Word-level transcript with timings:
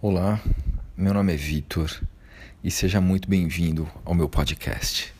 Olá, 0.00 0.40
meu 0.96 1.12
nome 1.12 1.34
é 1.34 1.36
Vitor 1.36 1.90
e 2.62 2.70
seja 2.70 3.00
muito 3.00 3.28
bem-vindo 3.28 3.90
ao 4.04 4.14
meu 4.14 4.28
podcast. 4.28 5.12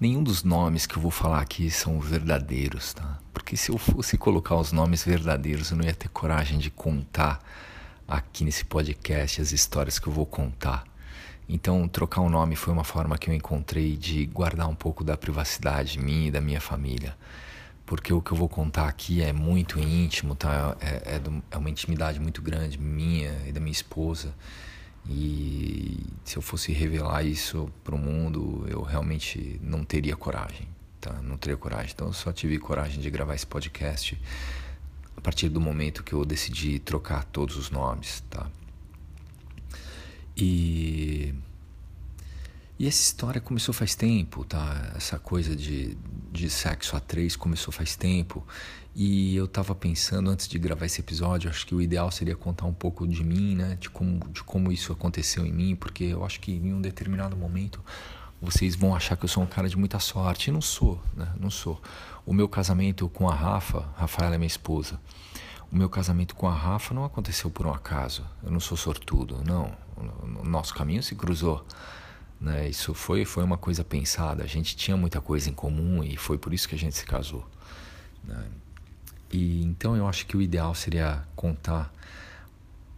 Nenhum 0.00 0.22
dos 0.22 0.42
nomes 0.42 0.86
que 0.86 0.96
eu 0.96 1.02
vou 1.02 1.10
falar 1.10 1.42
aqui 1.42 1.70
são 1.70 2.00
verdadeiros, 2.00 2.94
tá? 2.94 3.18
Porque 3.34 3.54
se 3.54 3.70
eu 3.70 3.76
fosse 3.76 4.16
colocar 4.16 4.56
os 4.56 4.72
nomes 4.72 5.04
verdadeiros, 5.04 5.70
eu 5.70 5.76
não 5.76 5.84
ia 5.84 5.92
ter 5.92 6.08
coragem 6.08 6.58
de 6.58 6.70
contar 6.70 7.38
aqui 8.08 8.44
nesse 8.44 8.64
podcast 8.64 9.42
as 9.42 9.52
histórias 9.52 9.98
que 9.98 10.06
eu 10.06 10.12
vou 10.12 10.24
contar. 10.24 10.84
Então, 11.46 11.86
trocar 11.86 12.22
o 12.22 12.28
um 12.28 12.30
nome 12.30 12.56
foi 12.56 12.72
uma 12.72 12.84
forma 12.84 13.18
que 13.18 13.28
eu 13.28 13.34
encontrei 13.34 13.94
de 13.98 14.24
guardar 14.24 14.70
um 14.70 14.74
pouco 14.74 15.04
da 15.04 15.18
privacidade 15.18 15.98
minha 15.98 16.28
e 16.28 16.30
da 16.30 16.40
minha 16.40 16.62
família 16.62 17.14
porque 17.84 18.12
o 18.12 18.20
que 18.20 18.32
eu 18.32 18.36
vou 18.36 18.48
contar 18.48 18.88
aqui 18.88 19.22
é 19.22 19.32
muito 19.32 19.78
íntimo, 19.78 20.34
tá? 20.34 20.76
É, 20.80 21.16
é, 21.16 21.20
é 21.50 21.56
uma 21.56 21.70
intimidade 21.70 22.20
muito 22.20 22.40
grande 22.40 22.78
minha 22.78 23.32
e 23.46 23.52
da 23.52 23.60
minha 23.60 23.72
esposa. 23.72 24.34
E 25.08 25.98
se 26.24 26.36
eu 26.36 26.42
fosse 26.42 26.72
revelar 26.72 27.24
isso 27.24 27.68
para 27.82 27.94
o 27.94 27.98
mundo, 27.98 28.64
eu 28.68 28.82
realmente 28.82 29.58
não 29.62 29.84
teria 29.84 30.16
coragem, 30.16 30.68
tá? 31.00 31.12
Não 31.22 31.36
teria 31.36 31.56
coragem. 31.56 31.92
Então 31.92 32.06
eu 32.06 32.12
só 32.12 32.32
tive 32.32 32.58
coragem 32.58 33.00
de 33.00 33.10
gravar 33.10 33.34
esse 33.34 33.46
podcast 33.46 34.20
a 35.16 35.20
partir 35.20 35.48
do 35.48 35.60
momento 35.60 36.04
que 36.04 36.12
eu 36.12 36.24
decidi 36.24 36.78
trocar 36.78 37.24
todos 37.24 37.56
os 37.56 37.70
nomes, 37.70 38.22
tá? 38.30 38.48
E 40.36 41.34
e 42.82 42.88
essa 42.88 43.00
história 43.00 43.40
começou 43.40 43.72
faz 43.72 43.94
tempo, 43.94 44.44
tá? 44.44 44.90
Essa 44.96 45.16
coisa 45.16 45.54
de, 45.54 45.96
de 46.32 46.50
sexo 46.50 46.96
a 46.96 47.00
três 47.00 47.36
começou 47.36 47.72
faz 47.72 47.94
tempo. 47.94 48.44
E 48.92 49.36
eu 49.36 49.46
tava 49.46 49.72
pensando 49.72 50.28
antes 50.28 50.48
de 50.48 50.58
gravar 50.58 50.86
esse 50.86 51.00
episódio, 51.00 51.48
acho 51.48 51.64
que 51.64 51.76
o 51.76 51.80
ideal 51.80 52.10
seria 52.10 52.34
contar 52.34 52.66
um 52.66 52.72
pouco 52.72 53.06
de 53.06 53.22
mim, 53.22 53.54
né? 53.54 53.76
De 53.78 53.88
como, 53.88 54.28
de 54.30 54.42
como 54.42 54.72
isso 54.72 54.92
aconteceu 54.92 55.46
em 55.46 55.52
mim, 55.52 55.76
porque 55.76 56.02
eu 56.02 56.24
acho 56.24 56.40
que 56.40 56.50
em 56.50 56.74
um 56.74 56.80
determinado 56.80 57.36
momento 57.36 57.80
vocês 58.40 58.74
vão 58.74 58.96
achar 58.96 59.16
que 59.16 59.24
eu 59.24 59.28
sou 59.28 59.44
um 59.44 59.46
cara 59.46 59.68
de 59.68 59.78
muita 59.78 60.00
sorte. 60.00 60.50
E 60.50 60.52
não 60.52 60.60
sou, 60.60 61.00
né? 61.16 61.32
Não 61.38 61.50
sou. 61.50 61.80
O 62.26 62.34
meu 62.34 62.48
casamento 62.48 63.08
com 63.08 63.30
a 63.30 63.34
Rafa, 63.34 63.88
Rafaela 63.96 64.34
é 64.34 64.38
minha 64.38 64.48
esposa. 64.48 65.00
O 65.70 65.76
meu 65.76 65.88
casamento 65.88 66.34
com 66.34 66.48
a 66.48 66.52
Rafa 66.52 66.92
não 66.92 67.04
aconteceu 67.04 67.48
por 67.48 67.64
um 67.64 67.72
acaso. 67.72 68.26
Eu 68.42 68.50
não 68.50 68.58
sou 68.58 68.76
sortudo, 68.76 69.40
não. 69.46 69.72
O 70.42 70.44
nosso 70.44 70.74
caminho 70.74 71.00
se 71.00 71.14
cruzou. 71.14 71.64
Né? 72.42 72.68
Isso 72.68 72.92
foi, 72.92 73.24
foi 73.24 73.44
uma 73.44 73.56
coisa 73.56 73.84
pensada. 73.84 74.42
A 74.42 74.46
gente 74.48 74.74
tinha 74.74 74.96
muita 74.96 75.20
coisa 75.20 75.48
em 75.48 75.54
comum 75.54 76.02
e 76.02 76.16
foi 76.16 76.36
por 76.36 76.52
isso 76.52 76.68
que 76.68 76.74
a 76.74 76.78
gente 76.78 76.96
se 76.96 77.06
casou. 77.06 77.48
Né? 78.24 78.44
E 79.32 79.62
então 79.62 79.96
eu 79.96 80.08
acho 80.08 80.26
que 80.26 80.36
o 80.36 80.42
ideal 80.42 80.74
seria 80.74 81.22
contar 81.36 81.94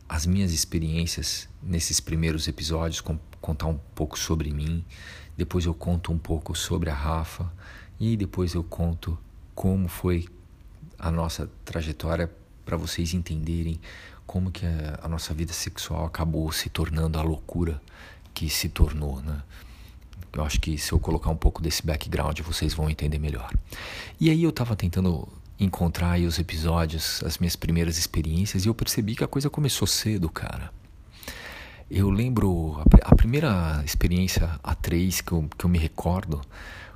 as 0.09 0.25
minhas 0.25 0.51
experiências 0.53 1.47
nesses 1.63 2.01
primeiros 2.01 2.49
episódios, 2.49 3.03
contar 3.41 3.67
um 3.67 3.79
pouco 3.95 4.19
sobre 4.19 4.51
mim. 4.51 4.83
Depois 5.37 5.67
eu 5.67 5.75
conto 5.75 6.11
um 6.11 6.19
pouco 6.19 6.57
sobre 6.57 6.89
a 6.89 6.95
Rafa 6.95 7.53
e 8.01 8.17
depois 8.17 8.55
eu 8.55 8.65
conto 8.65 9.19
como 9.55 9.89
foi 9.89 10.27
a 10.99 11.11
nossa 11.11 11.51
trajetória 11.67 12.31
para 12.65 12.79
vocês 12.79 13.13
entenderem 13.13 13.79
como 14.27 14.51
que 14.51 14.65
a, 14.65 15.01
a 15.03 15.09
nossa 15.09 15.35
vida 15.35 15.53
sexual 15.53 16.07
acabou 16.07 16.51
se 16.51 16.71
tornando 16.71 17.19
a 17.19 17.23
loucura 17.23 17.81
que 18.35 18.51
se 18.51 18.69
tornou, 18.69 19.23
né? 19.23 19.41
Eu 20.33 20.45
acho 20.45 20.61
que 20.61 20.77
se 20.77 20.91
eu 20.91 20.99
colocar 20.99 21.31
um 21.31 21.37
pouco 21.37 21.63
desse 21.63 21.87
background 21.87 22.41
vocês 22.41 22.75
vão 22.75 22.91
entender 22.91 23.21
melhor. 23.21 23.49
E 24.21 24.31
aí 24.31 24.43
eu 24.43 24.51
estava 24.51 24.75
tentando 24.75 25.29
encontrar 25.59 26.19
os 26.21 26.39
episódios, 26.39 27.23
as 27.25 27.39
minhas 27.39 27.55
primeiras 27.55 27.97
experiências 27.97 28.65
e 28.65 28.69
eu 28.69 28.75
percebi 28.75 29.15
que 29.15 29.23
a 29.23 29.29
coisa 29.29 29.49
começou 29.49 29.87
cedo, 29.87 30.29
cara. 30.29 30.73
Eu 31.89 32.11
lembro 32.11 32.81
a, 32.81 32.85
a 33.13 33.15
primeira 33.15 33.81
experiência 33.85 34.59
a 34.63 34.75
três 34.75 35.21
que 35.21 35.31
eu, 35.31 35.49
que 35.57 35.65
eu 35.65 35.71
me 35.71 35.79
recordo 35.79 36.41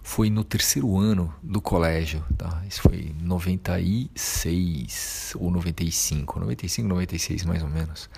foi 0.02 0.28
no 0.30 0.42
terceiro 0.42 0.98
ano 0.98 1.32
do 1.42 1.60
colégio, 1.60 2.24
tá? 2.36 2.60
Isso 2.66 2.80
foi 2.80 3.14
96 3.20 5.36
ou 5.38 5.50
95, 5.50 6.40
95, 6.40 6.88
96 6.88 7.44
mais 7.44 7.62
ou 7.62 7.68
menos 7.68 8.08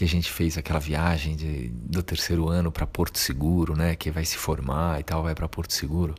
que 0.00 0.04
a 0.04 0.08
gente 0.08 0.32
fez 0.32 0.56
aquela 0.56 0.78
viagem 0.78 1.36
de, 1.36 1.68
do 1.68 2.02
terceiro 2.02 2.48
ano 2.48 2.72
para 2.72 2.86
Porto 2.86 3.18
Seguro, 3.18 3.76
né? 3.76 3.94
Que 3.94 4.10
vai 4.10 4.24
se 4.24 4.38
formar 4.38 4.98
e 4.98 5.02
tal, 5.02 5.22
vai 5.22 5.34
para 5.34 5.46
Porto 5.46 5.74
Seguro. 5.74 6.14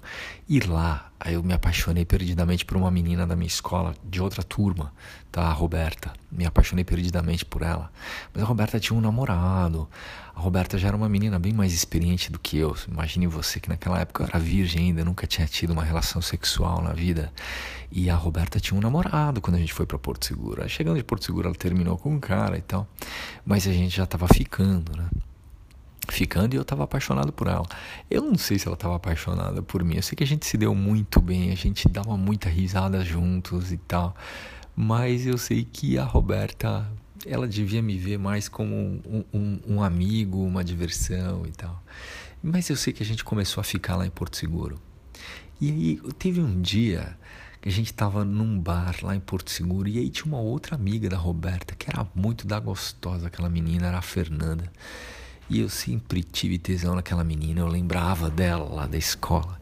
E 0.47 0.59
lá, 0.59 1.11
aí 1.24 1.36
eu 1.36 1.44
me 1.44 1.54
apaixonei 1.54 2.04
perdidamente 2.04 2.66
por 2.66 2.76
uma 2.76 2.90
menina 2.90 3.28
da 3.28 3.36
minha 3.36 3.48
escola, 3.48 3.94
de 4.04 4.20
outra 4.20 4.42
turma, 4.42 4.92
tá? 5.32 5.44
A 5.44 5.54
Roberta. 5.54 6.12
Me 6.32 6.46
apaixonei 6.46 6.84
perdidamente 6.84 7.46
por 7.46 7.62
ela. 7.62 7.92
Mas 8.34 8.44
a 8.44 8.46
Roberta 8.46 8.80
tinha 8.80 8.98
um 8.98 9.02
namorado. 9.02 9.88
A 10.36 10.40
Roberta 10.40 10.80
já 10.80 10.88
era 10.88 10.98
uma 10.98 11.08
menina 11.08 11.38
bem 11.38 11.54
mais 11.54 11.74
experiente 11.74 12.32
do 12.32 12.40
que 12.40 12.58
eu. 12.58 12.76
Imagine 12.88 13.28
você 13.28 13.59
que 13.59 13.70
naquela 13.70 14.00
época 14.00 14.24
eu 14.24 14.28
era 14.28 14.40
virgem 14.40 14.88
ainda, 14.88 15.06
nunca 15.06 15.28
tinha 15.28 15.46
tido 15.46 15.74
uma 15.74 15.84
relação 15.84 16.22
sexual 16.22 16.82
na 16.82 16.92
vida. 16.92 17.32
E 17.92 18.09
a 18.09 18.16
Roberta 18.16 18.59
tinha 18.59 18.78
um 18.78 18.82
namorado 18.82 19.42
quando 19.42 19.58
a 19.58 19.59
gente 19.59 19.74
foi 19.74 19.86
para 19.86 20.00
Porto 20.00 20.26
Seguro. 20.26 20.64
Aí 20.64 20.70
chegando 20.70 20.98
de 20.98 21.03
Porto 21.03 21.26
Seguro, 21.26 21.48
ela 21.48 21.56
terminou 21.56 21.98
com 21.98 22.16
um 22.16 22.20
cara 22.20 22.58
e 22.58 22.62
tal. 22.62 22.88
Mas 23.46 23.68
a 23.68 23.74
gente 23.74 23.96
já 23.96 24.08
tava 24.08 24.28
ficando, 24.28 24.98
né? 24.98 25.08
Ficando 26.08 26.56
e 26.56 26.58
eu 26.58 26.66
tava 26.66 26.84
apaixonado 26.84 27.32
por 27.32 27.48
ela. 27.48 27.66
Eu 28.10 28.24
não 28.24 28.38
sei 28.38 28.58
se 28.58 28.68
ela 28.68 28.76
tava 28.76 28.96
apaixonada 28.96 29.62
por 29.62 29.84
mim. 29.84 29.96
Eu 29.96 30.02
sei 30.02 30.16
que 30.16 30.24
a 30.24 30.28
gente 30.28 30.46
se 30.46 30.58
deu 30.58 30.74
muito 30.74 31.22
bem, 31.22 31.52
a 31.52 31.56
gente 31.56 31.88
dava 31.88 32.18
muita 32.18 32.50
risada 32.50 33.04
juntos 33.06 33.72
e 33.72 33.78
tal. 33.78 34.16
Mas 34.76 35.28
eu 35.28 35.38
sei 35.38 35.64
que 35.64 35.98
a 35.98 36.04
Roberta 36.04 36.90
ela 37.26 37.48
devia 37.48 37.82
me 37.82 37.98
ver 37.98 38.18
mais 38.18 38.50
como 38.50 38.76
um, 38.76 39.24
um, 39.34 39.60
um, 39.68 39.84
amigo, 39.84 40.44
uma 40.44 40.64
diversão 40.64 41.46
e 41.46 41.52
tal. 41.52 41.82
Mas 42.42 42.70
eu 42.70 42.76
sei 42.76 42.92
que 42.92 43.04
a 43.04 43.06
gente 43.06 43.24
começou 43.24 43.62
a 43.62 43.64
ficar 43.64 43.96
lá 43.96 44.06
em 44.06 44.10
Porto 44.10 44.38
Seguro. 44.38 44.80
E 45.60 45.70
aí 45.70 46.14
teve 46.18 46.42
um 46.42 46.62
dia 46.62 47.16
que 47.62 47.70
a 47.70 47.72
gente 47.72 47.88
estava 47.92 48.26
num 48.26 48.60
bar 48.60 48.96
lá 49.04 49.16
em 49.16 49.20
Porto 49.20 49.52
Seguro 49.52 49.88
e 49.88 50.00
aí 50.00 50.10
tinha 50.10 50.26
uma 50.26 50.42
outra 50.42 50.76
amiga 50.76 51.08
da 51.08 51.18
Roberta 51.18 51.76
que 51.76 51.88
era 51.90 52.08
muito 52.16 52.48
da 52.48 52.60
gostosa, 52.60 53.28
aquela 53.28 53.50
menina, 53.50 53.88
era 53.88 54.00
a 54.00 54.02
Fernanda. 54.02 54.72
E 55.50 55.59
eu 55.59 55.69
sempre 55.69 56.24
tive 56.24 56.57
tesão 56.57 56.96
naquela 56.96 57.24
menina, 57.24 57.59
eu 57.59 57.68
lembrava 57.68 58.29
dela 58.29 58.68
lá 58.74 58.88
da 58.88 58.97
escola. 58.97 59.59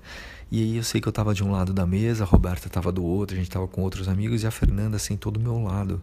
E 0.52 0.64
aí 0.64 0.78
eu 0.78 0.84
sei 0.84 1.00
que 1.00 1.08
eu 1.08 1.12
estava 1.12 1.34
de 1.34 1.44
um 1.44 1.52
lado 1.52 1.74
da 1.74 1.86
mesa, 1.86 2.24
a 2.24 2.28
Roberta 2.28 2.68
estava 2.68 2.92
do 2.92 3.04
outro, 3.04 3.36
a 3.36 3.38
gente 3.38 3.50
estava 3.50 3.68
com 3.68 3.82
outros 3.82 4.08
amigos 4.08 4.44
e 4.44 4.48
a 4.48 4.52
Fernanda 4.52 4.98
sentou 4.98 5.32
do 5.32 5.40
meu 5.40 5.62
lado. 5.62 6.00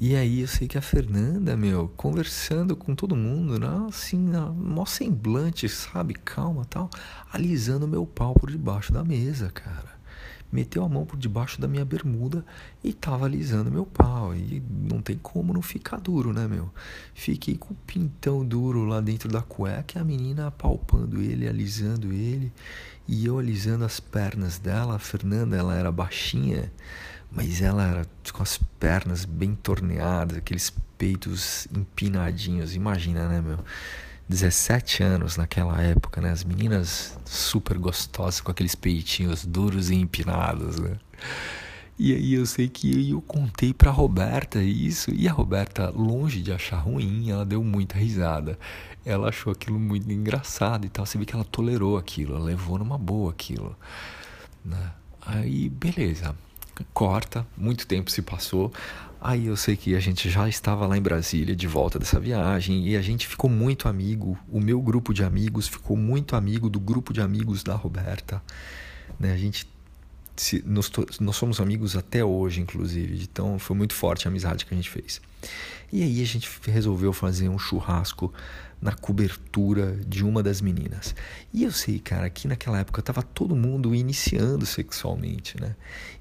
E 0.00 0.14
aí 0.14 0.42
eu 0.42 0.46
sei 0.46 0.68
que 0.68 0.78
a 0.78 0.82
Fernanda, 0.82 1.56
meu, 1.56 1.88
conversando 1.96 2.76
com 2.76 2.94
todo 2.94 3.16
mundo, 3.16 3.58
né? 3.58 3.86
assim, 3.88 4.30
mó 4.54 4.84
semblante, 4.84 5.68
sabe, 5.68 6.14
calma 6.14 6.64
tal, 6.64 6.88
alisando 7.32 7.88
meu 7.88 8.06
pau 8.06 8.32
por 8.32 8.48
debaixo 8.48 8.92
da 8.92 9.02
mesa, 9.02 9.50
cara. 9.50 9.97
Meteu 10.50 10.84
a 10.84 10.88
mão 10.88 11.04
por 11.04 11.18
debaixo 11.18 11.60
da 11.60 11.68
minha 11.68 11.84
bermuda 11.84 12.44
e 12.82 12.92
tava 12.92 13.26
alisando 13.26 13.70
meu 13.70 13.84
pau. 13.84 14.34
E 14.34 14.62
não 14.70 15.02
tem 15.02 15.18
como 15.18 15.52
não 15.52 15.62
ficar 15.62 15.98
duro, 16.00 16.32
né, 16.32 16.46
meu? 16.46 16.70
Fiquei 17.14 17.56
com 17.56 17.74
o 17.74 17.76
pintão 17.86 18.44
duro 18.44 18.84
lá 18.84 19.00
dentro 19.00 19.28
da 19.28 19.42
cueca 19.42 19.98
e 19.98 20.00
a 20.00 20.04
menina 20.04 20.46
apalpando 20.46 21.20
ele, 21.20 21.48
alisando 21.48 22.12
ele. 22.12 22.52
E 23.06 23.26
eu 23.26 23.38
alisando 23.38 23.84
as 23.84 24.00
pernas 24.00 24.58
dela. 24.58 24.96
A 24.96 24.98
Fernanda, 24.98 25.56
ela 25.56 25.74
era 25.74 25.92
baixinha 25.92 26.70
mas 27.30 27.60
ela 27.60 27.84
era 27.84 28.06
com 28.32 28.42
as 28.42 28.58
pernas 28.80 29.24
bem 29.24 29.54
torneadas, 29.54 30.38
aqueles 30.38 30.72
peitos 30.96 31.68
empinadinhos. 31.74 32.74
Imagina, 32.74 33.28
né, 33.28 33.40
meu? 33.40 33.58
17 34.28 35.02
anos 35.02 35.36
naquela 35.36 35.80
época, 35.80 36.20
né? 36.20 36.30
As 36.30 36.44
meninas 36.44 37.18
super 37.24 37.78
gostosas 37.78 38.40
com 38.40 38.50
aqueles 38.50 38.74
peitinhos 38.74 39.44
duros 39.44 39.90
e 39.90 39.94
empinados, 39.94 40.78
né? 40.78 40.98
E 41.98 42.14
aí 42.14 42.34
eu 42.34 42.46
sei 42.46 42.68
que 42.68 43.10
eu 43.10 43.20
contei 43.20 43.74
pra 43.74 43.90
Roberta 43.90 44.62
isso, 44.62 45.12
e 45.12 45.26
a 45.28 45.32
Roberta, 45.32 45.90
longe 45.90 46.40
de 46.40 46.52
achar 46.52 46.78
ruim, 46.78 47.30
ela 47.30 47.44
deu 47.44 47.64
muita 47.64 47.98
risada. 47.98 48.58
Ela 49.04 49.30
achou 49.30 49.52
aquilo 49.52 49.80
muito 49.80 50.10
engraçado 50.12 50.84
e 50.84 50.88
tal. 50.88 51.04
Você 51.04 51.18
vê 51.18 51.24
que 51.24 51.34
ela 51.34 51.44
tolerou 51.44 51.96
aquilo, 51.96 52.36
ela 52.36 52.44
levou 52.44 52.78
numa 52.78 52.98
boa 52.98 53.32
aquilo. 53.32 53.76
Né? 54.64 54.92
Aí, 55.26 55.68
beleza 55.68 56.36
corta, 56.92 57.46
muito 57.56 57.86
tempo 57.86 58.10
se 58.10 58.22
passou. 58.22 58.72
Aí 59.20 59.46
eu 59.46 59.56
sei 59.56 59.76
que 59.76 59.96
a 59.96 60.00
gente 60.00 60.30
já 60.30 60.48
estava 60.48 60.86
lá 60.86 60.96
em 60.96 61.02
Brasília 61.02 61.56
de 61.56 61.66
volta 61.66 61.98
dessa 61.98 62.20
viagem 62.20 62.86
e 62.86 62.96
a 62.96 63.02
gente 63.02 63.26
ficou 63.26 63.50
muito 63.50 63.88
amigo. 63.88 64.38
O 64.48 64.60
meu 64.60 64.80
grupo 64.80 65.12
de 65.12 65.24
amigos 65.24 65.66
ficou 65.66 65.96
muito 65.96 66.36
amigo 66.36 66.70
do 66.70 66.78
grupo 66.78 67.12
de 67.12 67.20
amigos 67.20 67.64
da 67.64 67.74
Roberta. 67.74 68.40
Né? 69.18 69.32
A 69.32 69.36
gente 69.36 69.68
se, 70.36 70.62
nós, 70.64 70.90
nós 71.20 71.36
somos 71.36 71.60
amigos 71.60 71.96
até 71.96 72.24
hoje, 72.24 72.60
inclusive. 72.60 73.22
Então 73.22 73.58
foi 73.58 73.76
muito 73.76 73.94
forte 73.94 74.28
a 74.28 74.30
amizade 74.30 74.64
que 74.64 74.72
a 74.72 74.76
gente 74.76 74.88
fez. 74.88 75.20
E 75.90 76.02
aí 76.02 76.22
a 76.22 76.26
gente 76.26 76.48
resolveu 76.66 77.12
fazer 77.12 77.48
um 77.48 77.58
churrasco 77.58 78.32
na 78.80 78.92
cobertura 78.92 79.96
de 80.06 80.24
uma 80.24 80.42
das 80.42 80.60
meninas. 80.60 81.14
E 81.52 81.64
eu 81.64 81.72
sei, 81.72 81.98
cara, 81.98 82.30
que 82.30 82.46
naquela 82.46 82.78
época 82.78 83.02
tava 83.02 83.22
todo 83.22 83.56
mundo 83.56 83.94
iniciando 83.94 84.64
sexualmente, 84.64 85.60
né? 85.60 85.74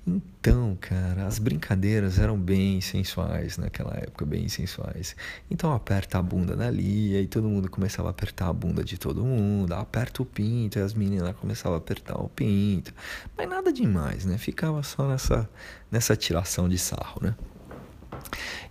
Então, 0.08 0.76
cara, 0.80 1.28
as 1.28 1.38
brincadeiras 1.38 2.18
eram 2.18 2.38
bem 2.40 2.82
sensuais 2.82 3.58
naquela 3.58 3.94
época, 3.96 4.26
bem 4.26 4.48
sensuais. 4.48 5.16
Então 5.52 5.72
aperta 5.74 6.18
a 6.18 6.22
bunda 6.22 6.56
dali, 6.56 7.12
e 7.12 7.18
aí 7.18 7.28
todo 7.28 7.48
mundo 7.48 7.70
começava 7.70 8.08
a 8.08 8.12
apertar 8.12 8.48
a 8.48 8.54
bunda 8.54 8.84
de 8.84 8.98
todo 8.98 9.24
mundo, 9.24 9.74
aperta 9.74 10.24
o 10.24 10.26
pinto, 10.26 10.80
e 10.80 10.82
as 10.82 10.94
meninas 10.94 11.36
começavam 11.36 11.76
a 11.76 11.78
apertar 11.78 12.16
o 12.18 12.30
pinto. 12.30 12.94
Mas 13.38 13.48
nada 13.48 13.72
demais, 13.72 14.26
né? 14.26 14.38
Ficava 14.38 14.82
só 14.82 15.08
nessa, 15.08 15.48
nessa 15.92 16.16
tiração 16.16 16.68
de 16.68 16.78
sarro, 16.78 17.22
né? 17.22 17.36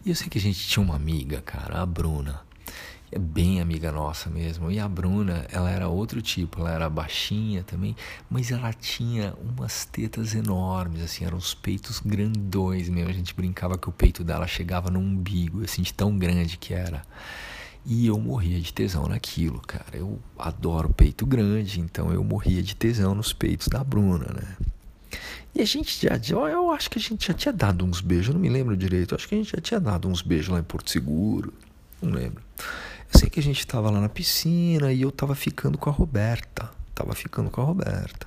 E 0.06 0.10
eu 0.10 0.14
sei 0.14 0.28
que 0.28 0.38
a 0.38 0.40
gente 0.40 0.68
tinha 0.68 0.84
uma 0.84 0.94
amiga, 0.94 1.42
cara, 1.42 1.82
a 1.82 1.84
Bruna 1.84 2.40
é 3.10 3.18
bem 3.18 3.60
amiga 3.60 3.90
nossa 3.90 4.30
mesmo. 4.30 4.70
E 4.70 4.78
a 4.78 4.88
Bruna, 4.88 5.44
ela 5.50 5.68
era 5.68 5.88
outro 5.88 6.22
tipo, 6.22 6.60
ela 6.60 6.70
era 6.70 6.88
baixinha 6.88 7.64
também, 7.64 7.96
mas 8.30 8.52
ela 8.52 8.72
tinha 8.72 9.34
umas 9.34 9.84
tetas 9.84 10.32
enormes, 10.32 11.02
assim, 11.02 11.24
eram 11.24 11.36
os 11.36 11.54
peitos 11.54 11.98
grandões 11.98 12.88
mesmo. 12.88 13.10
A 13.10 13.12
gente 13.12 13.34
brincava 13.34 13.76
que 13.76 13.88
o 13.88 13.92
peito 13.92 14.22
dela 14.22 14.46
chegava 14.46 14.92
no 14.92 15.00
umbigo, 15.00 15.64
assim, 15.64 15.82
de 15.82 15.92
tão 15.92 16.16
grande 16.16 16.56
que 16.56 16.72
era. 16.72 17.02
E 17.84 18.06
eu 18.06 18.16
morria 18.16 18.60
de 18.60 18.72
tesão 18.72 19.08
naquilo, 19.08 19.60
cara. 19.60 19.86
Eu 19.92 20.20
adoro 20.38 20.88
peito 20.94 21.26
grande, 21.26 21.80
então 21.80 22.12
eu 22.12 22.22
morria 22.22 22.62
de 22.62 22.76
tesão 22.76 23.12
nos 23.12 23.32
peitos 23.32 23.66
da 23.66 23.82
Bruna, 23.82 24.26
né? 24.32 24.56
E 25.56 25.62
a 25.62 25.64
gente 25.64 26.06
já, 26.06 26.20
eu 26.50 26.70
acho 26.70 26.90
que 26.90 26.98
a 26.98 27.00
gente 27.00 27.28
já 27.28 27.32
tinha 27.32 27.50
dado 27.50 27.82
uns 27.82 28.02
beijos, 28.02 28.28
eu 28.28 28.34
não 28.34 28.40
me 28.40 28.50
lembro 28.50 28.76
direito. 28.76 29.14
Eu 29.14 29.16
acho 29.16 29.26
que 29.26 29.34
a 29.34 29.38
gente 29.38 29.52
já 29.52 29.58
tinha 29.58 29.80
dado 29.80 30.06
uns 30.06 30.20
beijos 30.20 30.48
lá 30.48 30.58
em 30.58 30.62
Porto 30.62 30.90
Seguro, 30.90 31.50
não 32.02 32.12
lembro. 32.12 32.42
Eu 33.10 33.18
sei 33.18 33.30
que 33.30 33.40
a 33.40 33.42
gente 33.42 33.60
estava 33.60 33.88
lá 33.88 33.98
na 33.98 34.08
piscina 34.10 34.92
e 34.92 35.00
eu 35.00 35.08
estava 35.08 35.34
ficando 35.34 35.78
com 35.78 35.88
a 35.88 35.92
Roberta. 35.94 36.70
Tava 36.94 37.14
ficando 37.14 37.48
com 37.48 37.62
a 37.62 37.64
Roberta. 37.64 38.26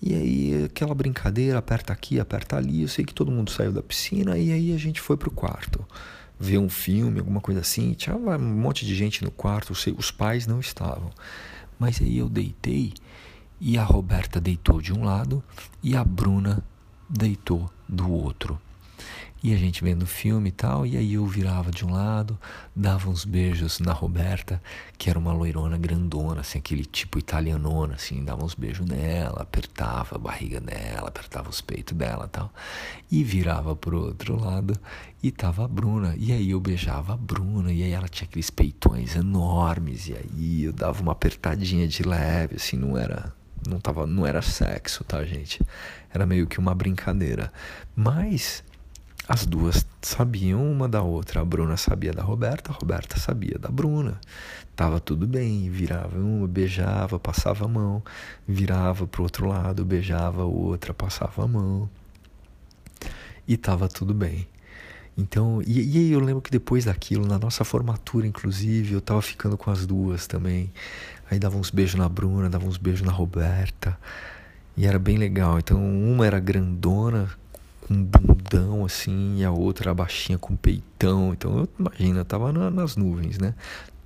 E 0.00 0.14
aí, 0.14 0.64
aquela 0.66 0.94
brincadeira, 0.94 1.58
aperta 1.58 1.92
aqui, 1.92 2.20
aperta 2.20 2.56
ali. 2.56 2.82
Eu 2.82 2.88
sei 2.88 3.04
que 3.04 3.12
todo 3.12 3.28
mundo 3.28 3.50
saiu 3.50 3.72
da 3.72 3.82
piscina 3.82 4.38
e 4.38 4.52
aí 4.52 4.72
a 4.72 4.78
gente 4.78 5.00
foi 5.00 5.16
pro 5.16 5.32
quarto 5.32 5.84
ver 6.38 6.58
um 6.58 6.68
filme, 6.68 7.18
alguma 7.18 7.40
coisa 7.40 7.60
assim. 7.62 7.92
Tinha 7.94 8.14
um 8.14 8.38
monte 8.38 8.86
de 8.86 8.94
gente 8.94 9.24
no 9.24 9.32
quarto, 9.32 9.74
sei, 9.74 9.92
os 9.98 10.12
pais 10.12 10.46
não 10.46 10.60
estavam. 10.60 11.10
Mas 11.76 12.00
aí 12.00 12.18
eu 12.18 12.28
deitei 12.28 12.92
e 13.60 13.78
a 13.78 13.84
Roberta 13.84 14.40
deitou 14.40 14.80
de 14.80 14.92
um 14.92 15.04
lado 15.04 15.42
e 15.82 15.96
a 15.96 16.04
Bruna 16.04 16.62
deitou 17.08 17.70
do 17.88 18.10
outro. 18.10 18.60
E 19.42 19.54
a 19.54 19.56
gente 19.56 19.84
vendo 19.84 20.02
o 20.02 20.06
filme 20.06 20.48
e 20.48 20.52
tal, 20.52 20.84
e 20.84 20.96
aí 20.96 21.14
eu 21.14 21.24
virava 21.24 21.70
de 21.70 21.84
um 21.84 21.92
lado, 21.92 22.36
dava 22.74 23.08
uns 23.08 23.24
beijos 23.24 23.78
na 23.78 23.92
Roberta, 23.92 24.60
que 24.98 25.08
era 25.08 25.18
uma 25.18 25.32
loirona 25.32 25.76
grandona, 25.76 26.40
assim, 26.40 26.58
aquele 26.58 26.84
tipo 26.84 27.18
italianona, 27.18 27.94
assim, 27.94 28.24
dava 28.24 28.44
uns 28.44 28.54
beijos 28.54 28.84
nela, 28.88 29.42
apertava 29.42 30.16
a 30.16 30.18
barriga 30.18 30.58
dela, 30.58 31.08
apertava 31.08 31.48
os 31.50 31.60
peitos 31.60 31.96
dela 31.96 32.26
tal. 32.26 32.50
E 33.08 33.22
virava 33.22 33.76
pro 33.76 34.06
outro 34.06 34.40
lado 34.40 34.74
e 35.22 35.30
tava 35.30 35.64
a 35.64 35.68
Bruna. 35.68 36.16
E 36.18 36.32
aí 36.32 36.50
eu 36.50 36.58
beijava 36.58 37.12
a 37.12 37.16
Bruna, 37.16 37.70
e 37.72 37.84
aí 37.84 37.92
ela 37.92 38.08
tinha 38.08 38.26
aqueles 38.26 38.50
peitões 38.50 39.14
enormes, 39.14 40.08
e 40.08 40.14
aí 40.14 40.64
eu 40.64 40.72
dava 40.72 41.00
uma 41.02 41.12
apertadinha 41.12 41.86
de 41.86 42.02
leve, 42.02 42.56
assim, 42.56 42.76
não 42.76 42.98
era 42.98 43.35
não 43.66 43.80
tava 43.80 44.06
não 44.06 44.26
era 44.26 44.42
sexo, 44.42 45.04
tá, 45.04 45.24
gente? 45.24 45.60
Era 46.12 46.26
meio 46.26 46.46
que 46.46 46.58
uma 46.58 46.74
brincadeira. 46.74 47.52
Mas 47.94 48.62
as 49.28 49.44
duas 49.44 49.84
sabiam 50.00 50.70
uma 50.70 50.88
da 50.88 51.02
outra. 51.02 51.40
A 51.40 51.44
Bruna 51.44 51.76
sabia 51.76 52.12
da 52.12 52.22
Roberta, 52.22 52.70
a 52.70 52.74
Roberta 52.74 53.18
sabia 53.18 53.58
da 53.58 53.68
Bruna. 53.68 54.20
Tava 54.76 55.00
tudo 55.00 55.26
bem, 55.26 55.68
virava 55.70 56.18
uma, 56.18 56.46
beijava, 56.46 57.18
passava 57.18 57.64
a 57.64 57.68
mão, 57.68 58.02
virava 58.46 59.06
pro 59.06 59.22
outro 59.22 59.48
lado, 59.48 59.84
beijava 59.84 60.42
a 60.42 60.44
outra, 60.44 60.94
passava 60.94 61.44
a 61.44 61.48
mão. 61.48 61.88
E 63.48 63.56
tava 63.56 63.88
tudo 63.88 64.14
bem. 64.14 64.46
Então, 65.18 65.62
e, 65.66 65.96
e 65.96 65.98
aí 65.98 66.12
eu 66.12 66.20
lembro 66.20 66.42
que 66.42 66.50
depois 66.50 66.84
daquilo, 66.84 67.26
na 67.26 67.38
nossa 67.38 67.64
formatura, 67.64 68.26
inclusive, 68.26 68.92
eu 68.92 69.00
tava 69.00 69.22
ficando 69.22 69.56
com 69.56 69.70
as 69.70 69.86
duas 69.86 70.26
também. 70.26 70.70
Aí 71.30 71.38
dava 71.38 71.56
uns 71.56 71.70
beijos 71.70 71.94
na 71.96 72.08
Bruna, 72.08 72.48
dava 72.48 72.66
uns 72.66 72.76
beijos 72.76 73.02
na 73.02 73.12
Roberta. 73.12 73.98
E 74.76 74.86
era 74.86 74.98
bem 74.98 75.16
legal. 75.16 75.58
Então, 75.58 75.78
uma 75.78 76.26
era 76.26 76.38
grandona, 76.38 77.30
com 77.80 77.94
um 77.94 78.04
bundão 78.04 78.84
assim, 78.84 79.38
e 79.38 79.44
a 79.44 79.50
outra 79.50 79.94
baixinha 79.94 80.38
com 80.38 80.54
peitão. 80.54 81.32
Então, 81.32 81.68
imagina, 81.78 82.20
eu 82.20 82.24
tava 82.24 82.52
na, 82.52 82.70
nas 82.70 82.96
nuvens, 82.96 83.38
né? 83.38 83.54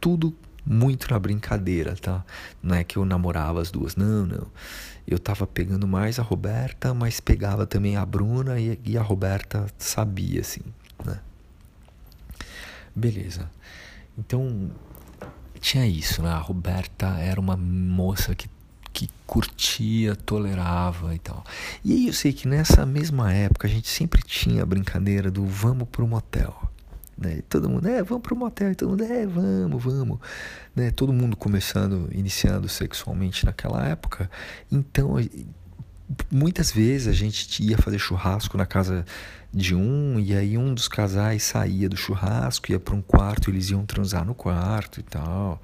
Tudo 0.01 0.35
muito 0.65 1.11
na 1.11 1.19
brincadeira, 1.19 1.97
tá? 1.97 2.25
Não 2.63 2.75
é 2.75 2.85
que 2.85 2.97
eu 2.97 3.05
namorava 3.05 3.61
as 3.61 3.71
duas, 3.71 3.97
não, 3.97 4.27
não. 4.27 4.47
Eu 5.07 5.19
tava 5.19 5.47
pegando 5.47 5.89
mais 5.89 6.19
a 6.19 6.23
Roberta, 6.23 6.95
mas 6.95 7.19
pegava 7.21 7.67
também 7.67 7.97
a 7.97 8.07
Bruna 8.07 8.61
e, 8.61 8.79
e 8.85 8.97
a 8.97 9.03
Roberta 9.03 9.67
sabia, 9.79 10.41
assim, 10.41 10.63
né? 11.05 11.19
Beleza. 12.95 13.51
Então, 14.17 14.71
tinha 15.61 15.87
isso, 15.87 16.23
né? 16.23 16.31
A 16.31 16.39
Roberta 16.39 17.07
era 17.19 17.41
uma 17.41 17.57
moça 17.57 18.35
que 18.35 18.49
que 18.93 19.09
curtia, 19.27 20.17
tolerava 20.17 21.15
e 21.15 21.19
tal. 21.19 21.45
E 21.85 21.93
aí 21.93 22.07
eu 22.09 22.13
sei 22.13 22.33
que 22.33 22.49
nessa 22.49 22.85
mesma 22.85 23.33
época 23.33 23.69
a 23.69 23.71
gente 23.71 23.89
sempre 23.89 24.23
tinha 24.23 24.63
a 24.63 24.67
brincadeira 24.67 25.31
do 25.31 25.47
vamos 25.47 25.89
pro 25.89 26.07
motel. 26.07 26.69
Né? 27.17 27.43
Todo 27.49 27.69
mundo, 27.69 27.87
é, 27.87 28.03
vamos 28.03 28.23
pro 28.23 28.35
motel, 28.35 28.73
e 28.73 28.75
todo 28.75 28.91
mundo, 28.91 29.05
é, 29.05 29.27
vamos, 29.27 29.85
vamos. 29.85 30.19
Né? 30.75 30.91
Todo 30.91 31.13
mundo 31.13 31.37
começando, 31.37 32.09
iniciando 32.13 32.69
sexualmente 32.69 33.45
naquela 33.45 33.87
época. 33.87 34.31
Então, 34.73 35.17
muitas 36.31 36.73
vezes 36.73 37.09
a 37.09 37.13
gente 37.13 37.63
ia 37.63 37.79
fazer 37.79 37.99
churrasco 37.99 38.57
na 38.57 38.67
casa 38.67 39.05
de 39.53 39.75
um 39.75 40.19
e 40.19 40.35
aí 40.35 40.57
um 40.57 40.73
dos 40.73 40.89
casais 40.89 41.43
saía 41.43 41.89
do 41.89 41.97
churrasco 41.97 42.71
ia 42.71 42.79
para 42.79 42.95
um 42.95 43.03
quarto 43.03 43.51
eles 43.51 43.71
iam 43.71 43.85
transar 43.85 44.25
no 44.25 44.35
quarto 44.35 45.01
e 45.01 45.03
tal. 45.03 45.61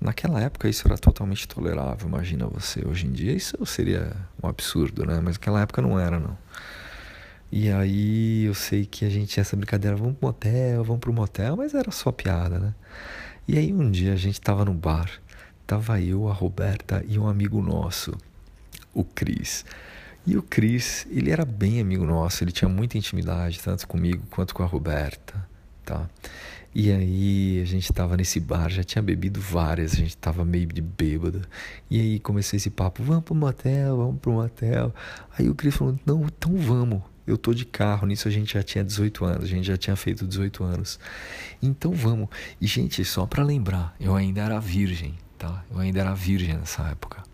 Naquela 0.00 0.40
época 0.40 0.68
isso 0.68 0.86
era 0.86 0.96
totalmente 0.96 1.46
tolerável 1.48 2.08
imagina 2.08 2.46
você. 2.46 2.86
Hoje 2.86 3.06
em 3.06 3.12
dia 3.12 3.32
isso 3.32 3.56
seria 3.66 4.14
um 4.42 4.48
absurdo 4.48 5.04
né? 5.04 5.20
Mas 5.22 5.34
naquela 5.36 5.60
época 5.60 5.82
não 5.82 5.98
era 5.98 6.18
não. 6.18 6.36
E 7.52 7.70
aí 7.70 8.44
eu 8.44 8.54
sei 8.54 8.86
que 8.86 9.04
a 9.04 9.10
gente 9.10 9.28
tinha 9.28 9.42
essa 9.42 9.56
brincadeira 9.56 9.96
vamos 9.96 10.16
pro 10.16 10.28
motel 10.28 10.84
vamos 10.84 11.00
pro 11.00 11.12
motel 11.12 11.56
mas 11.56 11.74
era 11.74 11.90
só 11.90 12.12
piada 12.12 12.58
né? 12.58 12.74
E 13.48 13.58
aí 13.58 13.72
um 13.72 13.90
dia 13.90 14.12
a 14.12 14.16
gente 14.16 14.40
tava 14.40 14.64
no 14.64 14.72
bar 14.74 15.10
tava 15.66 16.00
eu 16.00 16.28
a 16.28 16.32
Roberta 16.32 17.04
e 17.08 17.18
um 17.18 17.28
amigo 17.28 17.62
nosso 17.62 18.16
o 18.92 19.04
Cris 19.04 19.64
e 20.26 20.36
o 20.36 20.42
Cris, 20.42 21.06
ele 21.10 21.30
era 21.30 21.44
bem 21.44 21.80
amigo 21.80 22.04
nosso, 22.04 22.44
ele 22.44 22.52
tinha 22.52 22.68
muita 22.68 22.98
intimidade, 22.98 23.58
tanto 23.58 23.88
comigo 23.88 24.22
quanto 24.30 24.54
com 24.54 24.62
a 24.62 24.66
Roberta, 24.66 25.48
tá? 25.84 26.08
E 26.74 26.92
aí 26.92 27.60
a 27.60 27.64
gente 27.64 27.92
tava 27.92 28.16
nesse 28.16 28.38
bar, 28.38 28.70
já 28.70 28.84
tinha 28.84 29.02
bebido 29.02 29.40
várias, 29.40 29.94
a 29.94 29.96
gente 29.96 30.16
tava 30.16 30.44
meio 30.44 30.66
de 30.66 30.80
bêbado. 30.80 31.42
E 31.90 32.00
aí 32.00 32.20
começou 32.20 32.56
esse 32.56 32.70
papo, 32.70 33.02
vamos 33.02 33.24
pro 33.24 33.34
motel, 33.34 33.96
vamos 33.96 34.20
pro 34.20 34.32
motel. 34.32 34.94
Aí 35.36 35.48
o 35.48 35.54
Cris 35.54 35.74
falou, 35.74 35.98
não, 36.06 36.24
então 36.26 36.54
vamos. 36.56 37.02
Eu 37.26 37.36
tô 37.36 37.52
de 37.54 37.64
carro, 37.64 38.06
nisso 38.06 38.28
a 38.28 38.30
gente 38.30 38.54
já 38.54 38.62
tinha 38.62 38.84
18 38.84 39.24
anos, 39.24 39.44
a 39.44 39.48
gente 39.48 39.66
já 39.66 39.76
tinha 39.76 39.96
feito 39.96 40.26
18 40.26 40.62
anos. 40.62 41.00
Então 41.62 41.92
vamos. 41.92 42.28
E 42.60 42.66
gente, 42.66 43.04
só 43.04 43.26
para 43.26 43.42
lembrar, 43.42 43.96
eu 43.98 44.14
ainda 44.14 44.42
era 44.42 44.60
virgem, 44.60 45.16
tá? 45.38 45.64
Eu 45.70 45.78
ainda 45.78 46.00
era 46.00 46.14
virgem 46.14 46.54
nessa 46.54 46.86
época. 46.88 47.29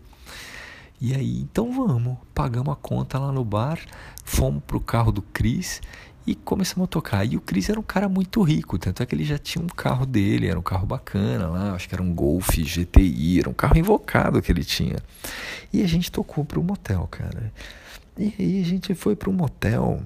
E 0.99 1.13
aí, 1.13 1.41
então 1.41 1.71
vamos, 1.71 2.17
pagamos 2.33 2.73
a 2.73 2.75
conta 2.75 3.19
lá 3.19 3.31
no 3.31 3.45
bar, 3.45 3.79
fomos 4.25 4.63
pro 4.65 4.79
carro 4.79 5.11
do 5.11 5.21
Cris 5.21 5.79
e 6.25 6.33
começamos 6.33 6.85
a 6.85 6.87
tocar. 6.87 7.23
E 7.23 7.37
o 7.37 7.41
Cris 7.41 7.69
era 7.69 7.79
um 7.79 7.83
cara 7.83 8.09
muito 8.09 8.41
rico, 8.41 8.79
tanto 8.79 9.03
é 9.03 9.05
que 9.05 9.13
ele 9.13 9.23
já 9.23 9.37
tinha 9.37 9.63
um 9.63 9.67
carro 9.67 10.07
dele, 10.07 10.47
era 10.47 10.57
um 10.57 10.63
carro 10.63 10.87
bacana 10.87 11.47
lá, 11.47 11.73
acho 11.73 11.87
que 11.87 11.93
era 11.93 12.01
um 12.01 12.13
Golf 12.13 12.49
GTI, 12.49 13.39
era 13.39 13.49
um 13.49 13.53
carro 13.53 13.77
invocado 13.77 14.41
que 14.41 14.51
ele 14.51 14.63
tinha. 14.63 14.97
E 15.71 15.83
a 15.83 15.87
gente 15.87 16.11
tocou 16.11 16.43
pro 16.43 16.63
motel, 16.63 17.07
cara. 17.11 17.53
E 18.17 18.33
aí 18.39 18.61
a 18.61 18.65
gente 18.65 18.95
foi 18.95 19.15
pro 19.15 19.31
motel 19.31 20.01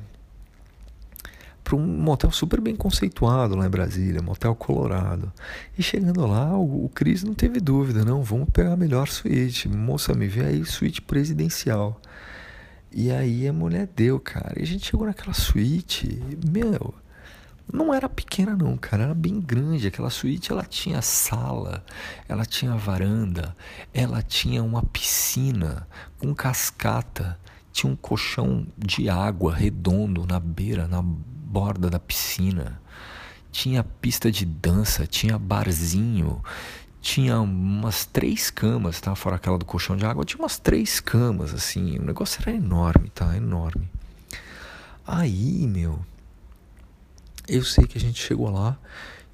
para 1.72 1.78
um 1.78 1.88
motel 1.88 2.32
super 2.32 2.60
bem 2.60 2.76
conceituado 2.76 3.56
lá 3.56 3.66
em 3.66 3.70
Brasília, 3.70 4.22
Motel 4.22 4.54
Colorado. 4.54 5.32
E 5.78 5.82
chegando 5.82 6.28
lá, 6.28 6.54
o, 6.58 6.84
o 6.86 6.90
Cris 6.90 7.24
não 7.24 7.34
teve 7.34 7.62
dúvida, 7.62 8.04
não, 8.04 8.22
vamos 8.22 8.50
pegar 8.50 8.74
a 8.74 8.78
melhor 8.78 9.08
suíte. 9.08 9.70
Moça, 9.70 10.14
me 10.14 10.28
vê 10.28 10.44
aí, 10.44 10.66
suíte 10.66 11.02
presidencial. 11.02 12.02
E 12.92 13.10
aí 13.10 13.48
a 13.48 13.54
mulher 13.54 13.88
deu, 13.96 14.20
cara. 14.20 14.60
E 14.60 14.64
a 14.64 14.68
gente 14.68 14.86
chegou 14.86 15.08
naquela 15.08 15.34
suíte, 15.34 16.22
meu, 16.46 16.94
não 17.72 17.94
era 17.94 18.10
pequena 18.10 18.54
não, 18.54 18.76
cara, 18.76 19.04
era 19.04 19.16
bem 19.16 19.40
grande. 19.40 19.88
Aquela 19.88 20.10
suíte, 20.10 20.52
ela 20.52 20.66
tinha 20.66 21.02
sala, 21.02 21.86
ela 22.28 22.44
tinha 22.44 22.76
varanda, 22.76 23.56
ela 23.94 24.22
tinha 24.22 24.62
uma 24.62 24.84
piscina 24.84 25.88
com 26.20 26.36
cascata, 26.36 27.40
tinha 27.72 27.90
um 27.90 27.96
colchão 27.96 28.68
de 28.78 29.08
água 29.08 29.56
redondo 29.56 30.28
na 30.28 30.38
beira, 30.38 30.86
na 30.86 31.02
borda 31.52 31.90
da 31.90 32.00
piscina. 32.00 32.82
tinha 33.52 33.84
pista 33.84 34.32
de 34.32 34.46
dança, 34.46 35.06
tinha 35.06 35.38
barzinho, 35.38 36.42
tinha 37.02 37.42
umas 37.42 38.06
três 38.06 38.50
camas, 38.50 39.02
tá? 39.02 39.14
Fora 39.14 39.36
aquela 39.36 39.58
do 39.58 39.66
colchão 39.66 39.98
de 39.98 40.06
água, 40.06 40.24
tinha 40.24 40.40
umas 40.40 40.58
três 40.58 41.02
camas, 41.02 41.54
assim. 41.54 42.00
O 42.00 42.04
negócio 42.04 42.42
era 42.42 42.56
enorme, 42.56 43.10
tá? 43.10 43.36
Enorme. 43.36 43.90
Aí, 45.06 45.68
meu, 45.68 46.00
eu 47.48 47.64
sei 47.66 47.86
que 47.86 47.98
a 47.98 48.02
gente 48.02 48.24
chegou 48.24 48.50
lá 48.50 48.78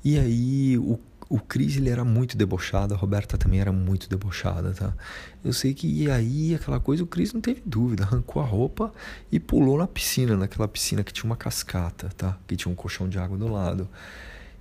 e 0.04 0.18
aí 0.18 0.78
o 0.80 1.00
o 1.30 1.40
Cris 1.40 1.78
ele 1.78 1.90
era 1.90 2.04
muito 2.06 2.38
debochado, 2.38 2.94
a 2.94 2.98
Roberta 2.98 3.38
também 3.38 3.60
era 3.60 3.72
muito 3.72 4.10
debochada, 4.10 4.74
tá? 4.74 4.94
Eu 5.44 5.54
sei 5.54 5.74
que 5.74 6.10
aí 6.10 6.56
aquela 6.56 6.80
coisa, 6.80 7.04
o 7.04 7.08
Cris 7.08 7.34
não 7.34 7.42
teve 7.42 7.62
dúvida, 7.66 8.04
arrancou 8.04 8.42
a 8.42 8.46
roupa 8.46 8.94
e 9.32 9.40
pulou 9.40 9.78
na 9.78 9.88
piscina, 9.88 10.38
naquela 10.38 10.68
piscina 10.68 11.04
que 11.04 11.12
tinha 11.12 11.26
uma 11.26 11.36
cascata, 11.36 12.10
tá? 12.16 12.38
Que 12.48 12.56
tinha 12.56 12.72
um 12.72 12.76
colchão 12.76 13.10
de 13.10 13.20
água 13.20 13.38
do 13.38 13.48
lado. 13.48 13.90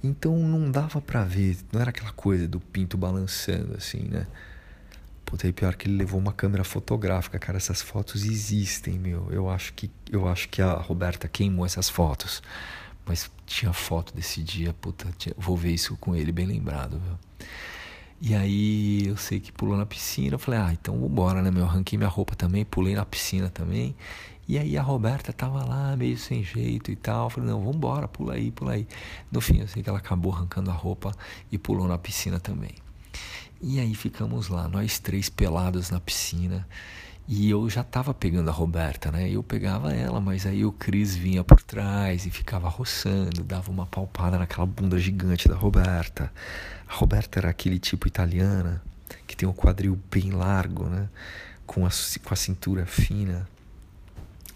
Então 0.02 0.38
não 0.38 0.70
dava 0.70 1.00
para 1.00 1.24
ver, 1.24 1.56
não 1.72 1.80
era 1.80 1.90
aquela 1.90 2.12
coisa 2.12 2.46
do 2.46 2.60
pinto 2.60 2.96
balançando 2.96 3.74
assim, 3.76 4.02
né? 4.02 4.26
Puta, 5.24 5.46
aí 5.46 5.52
pior 5.52 5.74
que 5.74 5.88
ele 5.88 5.96
levou 5.96 6.20
uma 6.20 6.32
câmera 6.32 6.62
fotográfica, 6.62 7.36
cara, 7.36 7.56
essas 7.58 7.82
fotos 7.82 8.24
existem, 8.24 8.96
meu. 8.96 9.28
Eu 9.32 9.50
acho 9.50 9.72
que 9.74 9.90
eu 10.10 10.28
acho 10.28 10.48
que 10.48 10.62
a 10.62 10.72
Roberta 10.74 11.26
queimou 11.26 11.66
essas 11.66 11.88
fotos. 11.88 12.40
Mas 13.06 13.30
tinha 13.46 13.72
foto 13.72 14.12
desse 14.14 14.42
dia, 14.42 14.74
puta, 14.74 15.08
tinha, 15.16 15.34
vou 15.38 15.56
ver 15.56 15.72
isso 15.72 15.96
com 15.96 16.14
ele, 16.14 16.32
bem 16.32 16.44
lembrado, 16.44 17.00
viu? 17.00 17.48
E 18.20 18.34
aí 18.34 19.06
eu 19.06 19.16
sei 19.16 19.38
que 19.38 19.52
pulou 19.52 19.76
na 19.76 19.86
piscina, 19.86 20.34
eu 20.34 20.38
falei, 20.38 20.58
ah, 20.60 20.72
então 20.72 20.98
vambora, 20.98 21.42
né, 21.42 21.50
meu? 21.50 21.64
Arranquei 21.64 21.96
minha 21.96 22.08
roupa 22.08 22.34
também, 22.34 22.64
pulei 22.64 22.94
na 22.94 23.04
piscina 23.04 23.48
também. 23.50 23.94
E 24.48 24.58
aí 24.58 24.78
a 24.78 24.82
Roberta 24.82 25.32
tava 25.32 25.64
lá, 25.64 25.96
meio 25.96 26.16
sem 26.16 26.42
jeito 26.42 26.90
e 26.90 26.96
tal. 26.96 27.26
Eu 27.26 27.30
falei, 27.30 27.50
não, 27.50 27.64
vambora, 27.64 28.08
pula 28.08 28.34
aí, 28.34 28.50
pula 28.50 28.72
aí. 28.72 28.86
No 29.30 29.40
fim, 29.40 29.58
eu 29.58 29.68
sei 29.68 29.82
que 29.82 29.88
ela 29.88 29.98
acabou 29.98 30.32
arrancando 30.32 30.70
a 30.70 30.74
roupa 30.74 31.12
e 31.50 31.58
pulou 31.58 31.86
na 31.86 31.98
piscina 31.98 32.40
também. 32.40 32.74
E 33.60 33.80
aí 33.80 33.94
ficamos 33.94 34.48
lá, 34.48 34.68
nós 34.68 34.98
três 34.98 35.28
pelados 35.28 35.90
na 35.90 36.00
piscina. 36.00 36.66
E 37.28 37.50
eu 37.50 37.68
já 37.68 37.80
estava 37.80 38.14
pegando 38.14 38.48
a 38.50 38.52
Roberta, 38.52 39.10
né? 39.10 39.28
Eu 39.28 39.42
pegava 39.42 39.92
ela, 39.92 40.20
mas 40.20 40.46
aí 40.46 40.64
o 40.64 40.70
Cris 40.70 41.16
vinha 41.16 41.42
por 41.42 41.60
trás 41.60 42.24
e 42.24 42.30
ficava 42.30 42.68
roçando, 42.68 43.42
dava 43.42 43.68
uma 43.68 43.84
palpada 43.84 44.38
naquela 44.38 44.64
bunda 44.64 44.96
gigante 44.96 45.48
da 45.48 45.56
Roberta. 45.56 46.32
A 46.86 46.94
Roberta 46.94 47.40
era 47.40 47.50
aquele 47.50 47.80
tipo 47.80 48.06
italiana 48.06 48.80
que 49.26 49.36
tem 49.36 49.48
um 49.48 49.52
quadril 49.52 49.98
bem 50.08 50.30
largo, 50.30 50.84
né? 50.84 51.08
Com 51.66 51.84
a, 51.84 51.90
com 52.22 52.32
a 52.32 52.36
cintura 52.36 52.86
fina. 52.86 53.48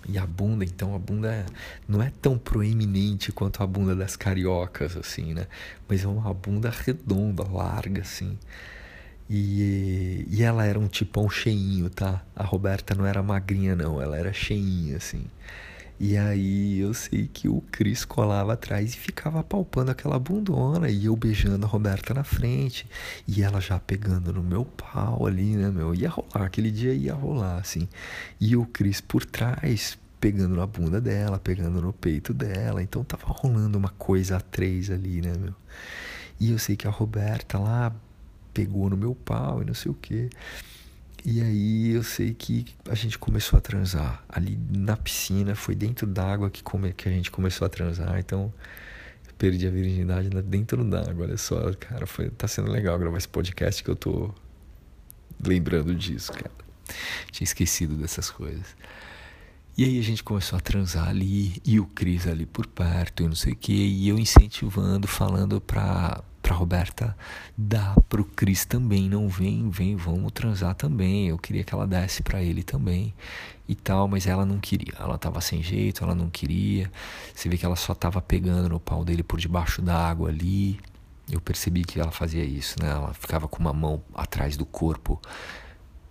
E 0.09 0.17
a 0.17 0.25
bunda, 0.25 0.65
então, 0.65 0.95
a 0.95 0.99
bunda 0.99 1.33
é, 1.33 1.47
não 1.89 2.01
é 2.01 2.13
tão 2.23 2.39
proeminente 2.39 3.33
quanto 3.33 3.65
a 3.65 3.67
bunda 3.67 3.97
das 3.97 4.15
cariocas, 4.15 4.97
assim, 4.97 5.35
né? 5.35 5.49
Mas 5.89 6.05
é 6.05 6.07
uma 6.07 6.33
bunda 6.33 6.71
redonda, 6.71 7.43
larga, 7.43 8.03
assim. 8.03 8.39
E, 9.33 10.27
e 10.29 10.43
ela 10.43 10.67
era 10.67 10.77
um 10.77 10.89
tipão 10.89 11.31
cheinho, 11.31 11.89
tá? 11.89 12.21
A 12.35 12.43
Roberta 12.43 12.97
não 12.97 13.07
era 13.07 13.23
magrinha, 13.23 13.77
não, 13.77 14.03
ela 14.03 14.17
era 14.19 14.33
cheinha, 14.33 14.97
assim. 14.97 15.25
E 16.01 16.17
aí 16.17 16.81
eu 16.81 16.93
sei 16.93 17.31
que 17.33 17.49
o 17.49 17.61
Cris 17.71 18.05
colava 18.05 18.55
atrás 18.55 18.95
e 18.95 18.97
ficava 18.97 19.45
palpando 19.45 19.93
aquela 19.93 20.19
bundona 20.19 20.89
e 20.89 21.05
eu 21.05 21.15
beijando 21.15 21.65
a 21.65 21.69
Roberta 21.69 22.13
na 22.13 22.25
frente 22.25 22.89
e 23.29 23.43
ela 23.43 23.61
já 23.61 23.79
pegando 23.79 24.33
no 24.33 24.43
meu 24.43 24.65
pau 24.65 25.27
ali, 25.27 25.57
né, 25.57 25.71
meu? 25.71 25.95
Ia 25.95 26.09
rolar, 26.09 26.47
aquele 26.47 26.71
dia 26.73 26.93
ia 26.93 27.15
rolar, 27.15 27.59
assim. 27.59 27.89
E 28.41 28.57
o 28.57 28.67
Cris 28.67 29.01
por 29.01 29.25
trás, 29.25 29.97
pegando 30.19 30.57
na 30.57 30.67
bunda 30.67 31.01
dela, 31.01 31.39
pegando 31.39 31.81
no 31.81 31.93
peito 31.93 32.35
dela. 32.35 32.83
Então 32.83 33.05
tava 33.05 33.27
rolando 33.29 33.79
uma 33.79 33.91
coisa 33.91 34.39
a 34.39 34.41
três 34.41 34.91
ali, 34.91 35.21
né, 35.21 35.35
meu? 35.39 35.55
E 36.41 36.51
eu 36.51 36.59
sei 36.59 36.75
que 36.75 36.89
a 36.89 36.91
Roberta 36.91 37.59
lá 37.59 37.95
pegou 38.53 38.89
no 38.91 38.97
meu 38.97 39.15
pau 39.15 39.63
e 39.63 39.65
não 39.65 39.75
sei 39.75 39.91
o 39.91 39.95
que. 39.95 40.31
E 41.25 41.43
aí 41.43 41.91
eu 41.91 42.03
sei 42.03 42.33
que 42.33 42.65
a 42.89 42.95
gente 42.95 43.19
começou 43.19 43.59
a 43.59 43.61
transar. 43.61 44.25
Ali 44.29 44.59
na 44.71 44.97
piscina, 44.97 45.55
foi 45.55 45.75
dentro 45.75 46.07
d'água 46.07 46.51
que, 46.51 46.63
come, 46.63 46.93
que 46.93 47.09
a 47.09 47.13
gente 47.13 47.31
começou 47.31 47.67
a 47.67 47.69
transar. 47.69 48.19
Então 48.19 48.53
eu 49.27 49.35
perdi 49.37 49.67
a 49.67 49.71
virgindade 49.71 50.31
dentro 50.43 50.83
d'água. 50.85 51.27
Olha 51.27 51.37
só, 51.37 51.73
cara, 51.75 52.07
foi, 52.07 52.31
tá 52.31 52.49
sendo 52.49 52.71
legal 52.71 52.99
gravar 52.99 53.19
esse 53.19 53.29
podcast 53.29 53.85
que 53.85 53.91
eu 53.91 53.97
tô 53.97 54.33
lembrando 55.45 55.95
disso, 55.95 56.33
cara. 56.33 56.51
Tinha 57.31 57.45
esquecido 57.45 57.95
dessas 57.97 58.31
coisas. 58.31 58.75
E 59.77 59.85
aí 59.85 59.99
a 59.99 60.03
gente 60.03 60.23
começou 60.23 60.59
a 60.59 60.61
transar 60.61 61.09
ali, 61.09 61.55
e 61.65 61.81
o 61.81 61.87
Cris 61.87 62.27
ali 62.27 62.45
por 62.45 62.67
perto, 62.67 63.23
e 63.23 63.27
não 63.27 63.35
sei 63.35 63.53
o 63.53 63.57
que, 63.57 63.73
e 63.73 64.09
eu 64.09 64.19
incentivando, 64.19 65.07
falando 65.07 65.61
pra, 65.61 66.23
pra 66.51 66.57
Roberta 66.57 67.17
dar 67.57 67.95
pro 68.09 68.25
Cris 68.25 68.65
também, 68.65 69.09
não 69.09 69.29
vem, 69.29 69.71
vem, 69.71 69.95
vamos 69.95 70.33
transar 70.33 70.75
também. 70.75 71.29
Eu 71.29 71.39
queria 71.39 71.63
que 71.63 71.73
ela 71.73 71.87
desse 71.87 72.25
para 72.25 72.43
ele 72.43 72.65
também 72.65 73.15
e 73.69 73.75
tal, 73.77 74.09
mas 74.09 74.27
ela 74.27 74.45
não 74.45 74.59
queria. 74.59 74.93
Ela 74.99 75.17
tava 75.17 75.41
sem 75.41 75.63
jeito, 75.63 76.03
ela 76.03 76.13
não 76.13 76.29
queria. 76.29 76.91
Você 77.33 77.49
vê 77.49 77.57
que 77.57 77.65
ela 77.65 77.77
só 77.77 77.95
tava 77.95 78.21
pegando 78.21 78.69
no 78.69 78.81
pau 78.81 79.05
dele 79.05 79.23
por 79.23 79.39
debaixo 79.39 79.81
da 79.81 79.95
água 79.95 80.29
ali. 80.29 80.81
Eu 81.31 81.41
percebi 81.41 81.85
que 81.85 82.01
ela 82.01 82.11
fazia 82.11 82.43
isso, 82.43 82.83
né? 82.83 82.91
Ela 82.91 83.15
ficava 83.15 83.47
com 83.47 83.61
uma 83.61 83.73
mão 83.73 84.03
atrás 84.13 84.57
do 84.57 84.67
corpo, 84.67 85.23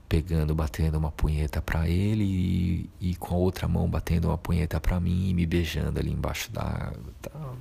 pegando, 0.08 0.56
batendo 0.56 0.98
uma 0.98 1.12
punheta 1.12 1.62
para 1.62 1.90
ele 1.90 2.24
e, 2.24 2.90
e, 3.02 3.16
com 3.18 3.36
a 3.36 3.38
outra 3.38 3.68
mão 3.68 3.90
batendo 3.90 4.30
uma 4.30 4.38
punheta 4.38 4.80
para 4.80 5.02
mim 5.02 5.32
e 5.32 5.34
me 5.34 5.46
beijando 5.46 6.00
ali 6.00 6.14
embaixo 6.14 6.50
da 6.50 6.62
água. 6.62 7.14
Tal 7.22 7.58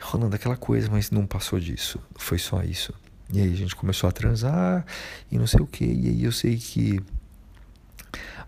rolando 0.00 0.36
aquela 0.36 0.56
coisa, 0.56 0.88
mas 0.90 1.10
não 1.10 1.26
passou 1.26 1.58
disso. 1.58 2.00
Foi 2.16 2.38
só 2.38 2.62
isso. 2.62 2.92
E 3.32 3.40
aí 3.40 3.52
a 3.52 3.56
gente 3.56 3.76
começou 3.76 4.08
a 4.08 4.12
transar 4.12 4.86
e 5.30 5.38
não 5.38 5.46
sei 5.46 5.60
o 5.60 5.66
que. 5.66 5.84
E 5.84 6.08
aí 6.08 6.24
eu 6.24 6.32
sei 6.32 6.56
que 6.56 7.00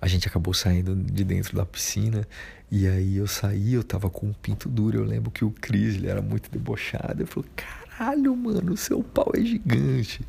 a 0.00 0.07
gente 0.07 0.26
acabou 0.26 0.54
saindo 0.54 0.97
de 0.97 1.25
dentro 1.25 1.54
da 1.54 1.66
piscina. 1.66 2.26
E 2.71 2.87
aí 2.87 3.16
eu 3.16 3.26
saí, 3.26 3.75
eu 3.75 3.83
tava 3.83 4.09
com 4.09 4.26
um 4.26 4.33
pinto 4.33 4.69
duro. 4.69 4.99
Eu 4.99 5.04
lembro 5.04 5.30
que 5.30 5.45
o 5.45 5.50
Cris, 5.50 5.97
ele 5.97 6.09
era 6.09 6.23
muito 6.23 6.50
debochado. 6.50 7.23
Eu 7.23 7.26
falei, 7.26 7.50
caralho, 7.54 8.35
mano, 8.35 8.73
o 8.73 8.76
seu 8.76 9.02
pau 9.02 9.33
é 9.35 9.40
gigante. 9.40 10.25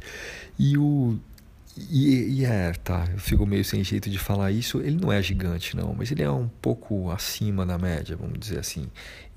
E 0.60 0.78
o, 0.78 1.18
e, 1.78 2.42
e, 2.42 2.46
é, 2.46 2.74
tá, 2.74 3.08
eu 3.12 3.18
fico 3.18 3.46
meio 3.46 3.64
sem 3.64 3.84
jeito 3.84 4.10
de 4.10 4.20
falar 4.20 4.52
isso. 4.52 4.82
Ele 4.82 5.00
não 5.00 5.12
é 5.12 5.22
gigante, 5.22 5.76
não, 5.76 5.94
mas 5.94 6.12
ele 6.12 6.22
é 6.22 6.30
um 6.30 6.48
pouco 6.48 7.10
acima 7.12 7.66
da 7.66 7.78
média, 7.78 8.16
vamos 8.16 8.40
dizer 8.40 8.60
assim. 8.60 8.88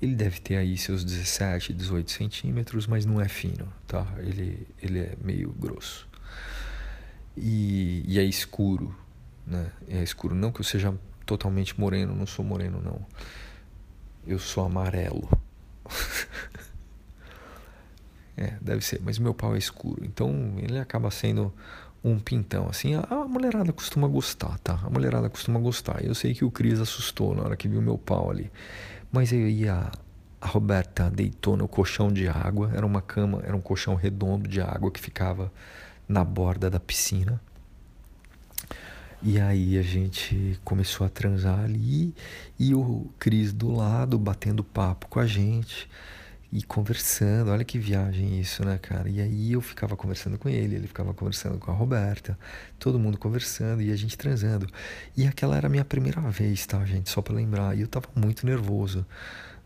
Ele 0.01 0.15
deve 0.15 0.41
ter 0.41 0.57
aí 0.57 0.77
seus 0.77 1.03
17, 1.03 1.73
18 1.73 2.11
centímetros, 2.11 2.87
mas 2.87 3.05
não 3.05 3.21
é 3.21 3.29
fino, 3.29 3.71
tá? 3.87 4.05
Ele, 4.17 4.67
ele 4.81 4.99
é 4.99 5.13
meio 5.23 5.51
grosso. 5.53 6.07
E, 7.37 8.03
e 8.07 8.19
é 8.19 8.23
escuro, 8.23 8.95
né? 9.47 9.71
É 9.87 10.03
escuro. 10.03 10.35
Não 10.35 10.51
que 10.51 10.59
eu 10.59 10.65
seja 10.65 10.93
totalmente 11.25 11.79
moreno, 11.79 12.13
não 12.13 12.25
sou 12.25 12.43
moreno, 12.43 12.81
não. 12.81 13.05
Eu 14.27 14.39
sou 14.39 14.65
amarelo. 14.65 15.29
é, 18.35 18.55
deve 18.61 18.83
ser, 18.83 19.01
mas 19.03 19.19
meu 19.19 19.33
pau 19.33 19.55
é 19.55 19.57
escuro. 19.57 20.03
Então 20.03 20.55
ele 20.57 20.79
acaba 20.79 21.09
sendo 21.09 21.53
um 22.05 22.19
pintão, 22.19 22.67
assim, 22.69 22.93
a, 22.93 23.25
mulherada 23.27 23.73
costuma 23.73 24.07
gostar, 24.07 24.59
tá? 24.59 24.79
A 24.83 24.89
mulherada 24.91 25.27
costuma 25.27 25.59
gostar. 25.59 26.05
Eu 26.05 26.13
sei 26.13 26.35
que 26.35 26.45
o 26.45 26.51
Cris 26.51 26.79
assustou 26.79 27.33
na 27.33 27.41
hora 27.41 27.57
que 27.57 27.67
viu 27.67 27.81
meu 27.81 27.97
pau 27.97 28.29
ali. 28.29 28.51
Mas 29.11 29.33
aí 29.33 29.67
a, 29.67 29.91
a 30.39 30.47
Roberta 30.47 31.09
deitou 31.09 31.57
no 31.57 31.67
colchão 31.67 32.13
de 32.13 32.27
água, 32.27 32.71
era 32.75 32.85
uma 32.85 33.01
cama, 33.01 33.41
era 33.43 33.55
um 33.55 33.61
colchão 33.61 33.95
redondo 33.95 34.47
de 34.47 34.61
água 34.61 34.91
que 34.91 34.99
ficava 34.99 35.51
na 36.07 36.23
borda 36.23 36.69
da 36.69 36.79
piscina. 36.79 37.41
E 39.23 39.39
aí 39.39 39.75
a 39.75 39.81
gente 39.81 40.59
começou 40.63 41.07
a 41.07 41.09
transar 41.09 41.61
ali 41.61 42.13
e 42.59 42.75
o 42.75 43.09
Cris 43.17 43.51
do 43.51 43.71
lado 43.71 44.19
batendo 44.19 44.63
papo 44.63 45.07
com 45.07 45.19
a 45.19 45.25
gente 45.25 45.89
e 46.55 46.63
conversando. 46.63 47.51
Olha 47.51 47.65
que 47.65 47.77
viagem 47.77 48.39
isso, 48.39 48.63
né, 48.63 48.77
cara? 48.77 49.09
E 49.09 49.19
aí 49.19 49.51
eu 49.51 49.59
ficava 49.59 49.97
conversando 49.97 50.37
com 50.37 50.47
ele, 50.47 50.75
ele 50.75 50.87
ficava 50.87 51.13
conversando 51.13 51.57
com 51.59 51.69
a 51.69 51.73
Roberta, 51.73 52.39
todo 52.79 52.97
mundo 52.97 53.17
conversando 53.17 53.81
e 53.81 53.91
a 53.91 53.95
gente 53.97 54.17
transando. 54.17 54.65
E 55.17 55.27
aquela 55.27 55.57
era 55.57 55.67
a 55.67 55.69
minha 55.69 55.83
primeira 55.83 56.21
vez, 56.21 56.65
tá, 56.65 56.83
gente? 56.85 57.09
Só 57.09 57.21
para 57.21 57.35
lembrar. 57.35 57.77
E 57.77 57.81
eu 57.81 57.87
tava 57.89 58.07
muito 58.15 58.45
nervoso, 58.45 59.05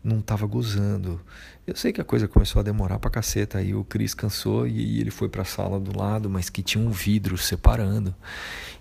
não 0.02 0.20
tava 0.20 0.46
gozando. 0.46 1.20
Eu 1.64 1.76
sei 1.76 1.92
que 1.92 2.00
a 2.00 2.04
coisa 2.04 2.26
começou 2.26 2.58
a 2.58 2.64
demorar 2.64 2.98
pra 2.98 3.08
caceta. 3.08 3.58
Aí 3.58 3.72
o 3.72 3.84
Cris 3.84 4.12
cansou 4.12 4.66
e 4.66 5.00
ele 5.00 5.12
foi 5.12 5.28
pra 5.28 5.44
sala 5.44 5.78
do 5.78 5.96
lado, 5.96 6.28
mas 6.28 6.50
que 6.50 6.60
tinha 6.60 6.84
um 6.84 6.90
vidro 6.90 7.38
separando. 7.38 8.12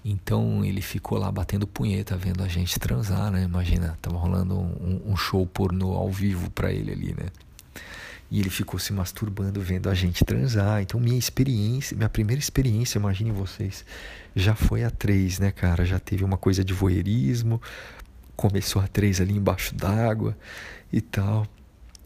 Então 0.04 0.66
ele 0.66 0.82
ficou 0.82 1.20
lá 1.20 1.32
batendo 1.32 1.68
punheta, 1.68 2.18
vendo 2.18 2.42
a 2.42 2.48
gente 2.48 2.80
transar, 2.80 3.30
né? 3.30 3.44
Imagina, 3.44 4.00
tava 4.02 4.18
rolando 4.18 4.58
um, 4.58 5.12
um 5.12 5.16
show 5.16 5.46
pornô 5.46 5.94
ao 5.94 6.10
vivo 6.10 6.50
pra 6.50 6.72
ele 6.72 6.92
ali, 6.92 7.14
né? 7.14 7.28
E 8.32 8.40
ele 8.40 8.50
ficou 8.50 8.80
se 8.80 8.94
masturbando 8.94 9.60
vendo 9.60 9.90
a 9.90 9.94
gente 9.96 10.24
transar. 10.24 10.82
Então, 10.82 11.00
minha 11.00 11.18
experiência, 11.18 11.98
minha 11.98 12.10
primeira 12.10 12.40
experiência, 12.40 13.00
imaginem 13.00 13.34
vocês, 13.34 13.84
já 14.36 14.54
foi 14.54 14.84
a 14.84 14.92
três, 14.92 15.40
né, 15.40 15.52
cara? 15.52 15.84
Já 15.84 16.00
teve 16.00 16.24
uma 16.24 16.38
coisa 16.38 16.64
de 16.64 16.74
voyeurismo, 16.74 17.60
começou 18.36 18.82
a 18.82 18.88
três 18.88 19.20
ali 19.20 19.36
embaixo 19.36 19.74
d'água 19.74 20.38
e 20.94 21.02
tal. 21.02 21.48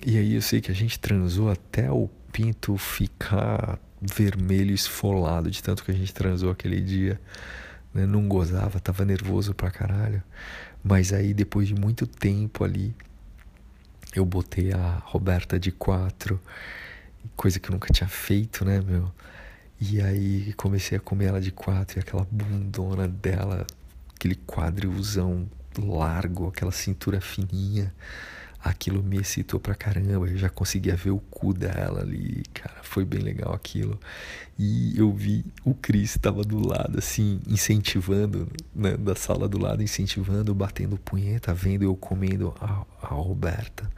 E 0.06 0.18
aí 0.18 0.36
eu 0.36 0.42
sei 0.42 0.62
que 0.62 0.72
a 0.72 0.76
gente 0.76 0.98
transou 1.00 1.50
até 1.50 1.92
o 1.92 2.10
pinto 2.32 2.78
ficar 2.78 3.80
vermelho 4.02 4.74
esfolado 4.74 5.50
de 5.50 5.62
tanto 5.64 5.84
que 5.84 5.92
a 5.92 5.94
gente 5.94 6.14
transou 6.14 6.52
aquele 6.52 6.82
dia. 6.82 7.20
Né? 7.94 8.06
Não 8.06 8.28
gozava, 8.28 8.80
tava 8.80 9.06
nervoso 9.06 9.54
pra 9.54 9.70
caralho. 9.70 10.24
Mas 10.84 11.14
aí 11.14 11.34
depois 11.34 11.68
de 11.68 11.76
muito 11.76 12.06
tempo 12.08 12.64
ali, 12.64 12.94
eu 14.16 14.26
botei 14.26 14.72
a 14.72 15.02
Roberta 15.06 15.60
de 15.60 15.72
quatro, 15.72 16.40
coisa 17.36 17.60
que 17.60 17.70
eu 17.70 17.74
nunca 17.74 17.92
tinha 17.92 18.08
feito, 18.08 18.64
né, 18.64 18.82
meu? 18.82 19.12
E 19.80 20.02
aí 20.02 20.54
comecei 20.54 20.98
a 20.98 21.02
comer 21.02 21.26
ela 21.26 21.42
de 21.42 21.52
quatro 21.52 21.98
e 21.98 22.02
aquela 22.02 22.26
bundona 22.30 23.08
dela, 23.08 23.66
aquele 24.16 24.36
quadrilzão 24.36 25.50
largo, 25.78 26.48
aquela 26.48 26.72
cintura 26.72 27.20
fininha 27.20 27.94
aquilo 28.64 29.04
me 29.04 29.18
excitou 29.18 29.60
pra 29.60 29.76
caramba. 29.76 30.28
Eu 30.28 30.38
já 30.38 30.50
conseguia 30.50 30.96
ver 30.96 31.12
o 31.12 31.20
cu 31.20 31.54
dela 31.54 32.02
ali, 32.02 32.44
cara. 32.54 32.82
Foi 32.82 33.04
bem 33.04 33.20
legal 33.20 33.54
aquilo. 33.54 34.00
E 34.58 34.98
eu 34.98 35.12
vi 35.12 35.44
o 35.66 35.74
Chris 35.74 36.12
estava 36.12 36.44
do 36.44 36.66
lado, 36.66 36.98
assim, 36.98 37.42
incentivando, 37.48 38.48
né, 38.74 38.96
da 38.96 39.16
sala 39.16 39.50
do 39.50 39.58
lado, 39.60 39.84
incentivando, 39.84 40.54
batendo 40.54 40.98
punheta, 40.98 41.54
vendo 41.54 41.84
eu 41.84 41.96
comendo 41.96 42.54
a, 42.62 42.86
a 43.02 43.08
Roberta. 43.08 43.90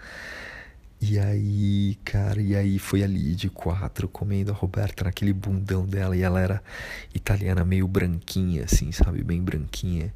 E 1.00 1.20
aí, 1.20 1.98
cara, 2.04 2.42
e 2.42 2.56
aí 2.56 2.80
foi 2.80 3.04
ali 3.04 3.36
de 3.36 3.50
quatro 3.50 4.08
comendo 4.08 4.52
a 4.52 4.56
Roberta 4.56 5.04
naquele 5.04 5.34
bundão 5.34 5.86
dela. 5.86 6.18
E 6.18 6.22
ela 6.22 6.40
era 6.40 6.64
italiana, 7.14 7.64
meio 7.64 7.88
branquinha, 7.88 8.64
assim, 8.64 8.92
sabe? 8.92 9.24
Bem 9.24 9.42
branquinha. 9.42 10.14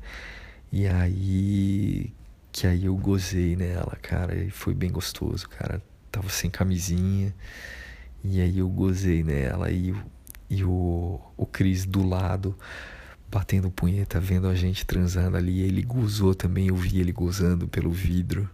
E 0.71 0.87
aí, 0.87 2.11
que 2.51 2.67
aí 2.67 2.85
eu 2.85 2.95
gozei 2.95 3.55
nela, 3.55 3.97
cara, 4.01 4.35
e 4.35 4.49
foi 4.49 4.73
bem 4.73 4.91
gostoso, 4.91 5.47
cara. 5.49 5.81
Tava 6.11 6.29
sem 6.29 6.49
camisinha, 6.49 7.33
e 8.23 8.41
aí 8.41 8.59
eu 8.59 8.69
gozei 8.69 9.23
nela, 9.23 9.71
e, 9.71 9.93
e 10.49 10.63
o, 10.63 11.19
o 11.37 11.45
Cris 11.45 11.85
do 11.85 12.05
lado, 12.07 12.57
batendo 13.29 13.69
punheta, 13.69 14.19
vendo 14.19 14.47
a 14.47 14.55
gente 14.55 14.85
transando 14.85 15.37
ali, 15.37 15.61
ele 15.61 15.83
gozou 15.83 16.33
também, 16.33 16.67
eu 16.67 16.75
vi 16.75 16.99
ele 16.99 17.11
gozando 17.11 17.67
pelo 17.67 17.91
vidro. 17.91 18.49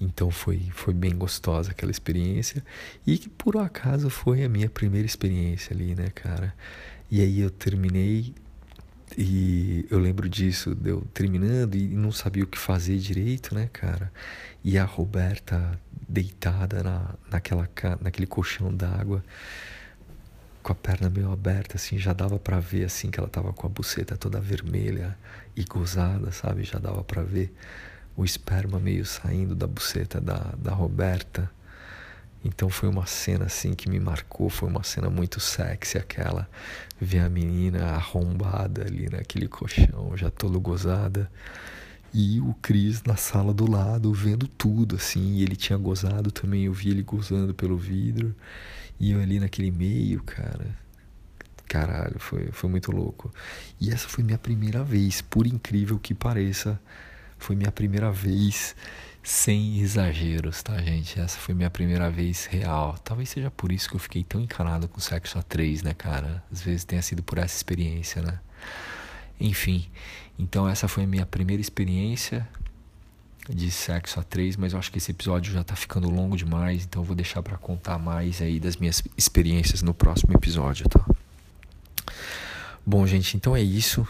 Então 0.00 0.30
foi, 0.30 0.70
foi 0.72 0.94
bem 0.94 1.14
gostosa 1.16 1.72
aquela 1.72 1.90
experiência. 1.90 2.64
E 3.06 3.18
que 3.18 3.28
por 3.28 3.56
acaso 3.58 4.08
foi 4.08 4.42
a 4.42 4.48
minha 4.48 4.68
primeira 4.68 5.06
experiência 5.06 5.74
ali, 5.74 5.94
né, 5.94 6.08
cara? 6.14 6.54
E 7.10 7.20
aí 7.20 7.40
eu 7.40 7.50
terminei 7.50 8.34
e 9.16 9.86
eu 9.90 9.98
lembro 9.98 10.28
disso, 10.28 10.74
deu 10.74 11.02
terminando 11.12 11.74
e 11.74 11.88
não 11.88 12.12
sabia 12.12 12.44
o 12.44 12.46
que 12.46 12.58
fazer 12.58 12.98
direito, 12.98 13.54
né, 13.54 13.68
cara? 13.72 14.12
E 14.62 14.78
a 14.78 14.84
Roberta 14.84 15.78
deitada 16.08 16.82
na, 16.82 17.14
naquela, 17.30 17.68
naquele 18.00 18.26
colchão 18.26 18.74
d'água, 18.74 19.24
com 20.62 20.72
a 20.72 20.74
perna 20.74 21.08
meio 21.08 21.32
aberta, 21.32 21.76
assim, 21.76 21.98
já 21.98 22.12
dava 22.12 22.38
para 22.38 22.60
ver, 22.60 22.84
assim, 22.84 23.10
que 23.10 23.18
ela 23.18 23.28
tava 23.28 23.52
com 23.52 23.66
a 23.66 23.70
buceta 23.70 24.16
toda 24.16 24.40
vermelha 24.40 25.16
e 25.56 25.64
gozada, 25.64 26.30
sabe? 26.32 26.64
Já 26.64 26.78
dava 26.78 27.02
para 27.02 27.22
ver 27.22 27.52
o 28.16 28.24
esperma 28.24 28.78
meio 28.78 29.06
saindo 29.06 29.54
da 29.54 29.66
buceta 29.66 30.20
da, 30.20 30.54
da 30.58 30.72
Roberta. 30.72 31.50
Então 32.44 32.70
foi 32.70 32.88
uma 32.88 33.06
cena 33.06 33.46
assim 33.46 33.74
que 33.74 33.88
me 33.88 34.00
marcou, 34.00 34.48
foi 34.48 34.68
uma 34.68 34.82
cena 34.82 35.10
muito 35.10 35.38
sexy 35.38 35.98
aquela, 35.98 36.48
ver 37.00 37.20
a 37.20 37.28
menina 37.28 37.86
arrombada 37.90 38.82
ali 38.82 39.08
naquele 39.10 39.46
colchão, 39.46 40.16
já 40.16 40.30
todo 40.30 40.58
gozada, 40.58 41.30
e 42.12 42.40
o 42.40 42.54
Cris 42.62 43.02
na 43.02 43.16
sala 43.16 43.52
do 43.52 43.70
lado 43.70 44.12
vendo 44.12 44.48
tudo 44.48 44.96
assim, 44.96 45.34
e 45.34 45.42
ele 45.42 45.54
tinha 45.54 45.76
gozado 45.78 46.30
também, 46.30 46.64
eu 46.64 46.72
vi 46.72 46.90
ele 46.90 47.02
gozando 47.02 47.54
pelo 47.54 47.76
vidro, 47.76 48.34
e 48.98 49.12
eu 49.12 49.20
ali 49.20 49.38
naquele 49.38 49.70
meio, 49.70 50.22
cara. 50.22 50.78
Caralho, 51.68 52.18
foi, 52.18 52.50
foi 52.50 52.68
muito 52.68 52.90
louco. 52.90 53.32
E 53.80 53.90
essa 53.90 54.08
foi 54.08 54.24
minha 54.24 54.36
primeira 54.36 54.82
vez, 54.82 55.20
por 55.22 55.46
incrível 55.46 56.00
que 56.00 56.12
pareça, 56.12 56.80
foi 57.38 57.54
minha 57.54 57.70
primeira 57.70 58.10
vez 58.10 58.74
sem 59.22 59.78
exageros, 59.80 60.62
tá, 60.62 60.80
gente? 60.80 61.20
Essa 61.20 61.38
foi 61.38 61.54
minha 61.54 61.70
primeira 61.70 62.10
vez 62.10 62.46
real. 62.46 62.96
Talvez 63.04 63.28
seja 63.28 63.50
por 63.50 63.70
isso 63.70 63.88
que 63.88 63.96
eu 63.96 64.00
fiquei 64.00 64.24
tão 64.24 64.40
encanado 64.40 64.88
com 64.88 65.00
sexo 65.00 65.38
a 65.38 65.42
três, 65.42 65.82
né, 65.82 65.92
cara? 65.94 66.42
Às 66.50 66.62
vezes 66.62 66.84
tenha 66.84 67.02
sido 67.02 67.22
por 67.22 67.38
essa 67.38 67.56
experiência, 67.56 68.22
né? 68.22 68.40
Enfim, 69.38 69.88
então 70.38 70.68
essa 70.68 70.88
foi 70.88 71.04
a 71.04 71.06
minha 71.06 71.26
primeira 71.26 71.60
experiência 71.60 72.46
de 73.48 73.70
sexo 73.70 74.20
a 74.20 74.22
três, 74.22 74.56
mas 74.56 74.72
eu 74.72 74.78
acho 74.78 74.92
que 74.92 74.98
esse 74.98 75.10
episódio 75.10 75.52
já 75.52 75.64
tá 75.64 75.74
ficando 75.74 76.10
longo 76.10 76.36
demais, 76.36 76.84
então 76.84 77.02
eu 77.02 77.06
vou 77.06 77.16
deixar 77.16 77.42
para 77.42 77.56
contar 77.56 77.98
mais 77.98 78.40
aí 78.40 78.60
das 78.60 78.76
minhas 78.76 79.02
experiências 79.16 79.82
no 79.82 79.94
próximo 79.94 80.34
episódio, 80.34 80.88
tá? 80.88 81.04
Bom, 82.84 83.06
gente, 83.06 83.36
então 83.36 83.56
é 83.56 83.62
isso. 83.62 84.06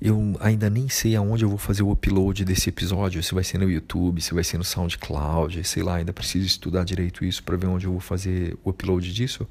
Eu 0.00 0.36
ainda 0.38 0.70
nem 0.70 0.88
sei 0.88 1.16
aonde 1.16 1.44
eu 1.44 1.48
vou 1.48 1.58
fazer 1.58 1.82
o 1.82 1.90
upload 1.90 2.44
desse 2.44 2.68
episódio, 2.68 3.20
se 3.20 3.34
vai 3.34 3.42
ser 3.42 3.58
no 3.58 3.68
YouTube, 3.68 4.20
se 4.20 4.32
vai 4.32 4.44
ser 4.44 4.56
no 4.56 4.62
SoundCloud, 4.62 5.64
sei 5.64 5.82
lá, 5.82 5.96
ainda 5.96 6.12
preciso 6.12 6.46
estudar 6.46 6.84
direito 6.84 7.24
isso 7.24 7.42
para 7.42 7.56
ver 7.56 7.66
onde 7.66 7.86
eu 7.86 7.90
vou 7.90 8.00
fazer 8.00 8.56
o 8.64 8.70
upload 8.70 9.12
disso. 9.12 9.44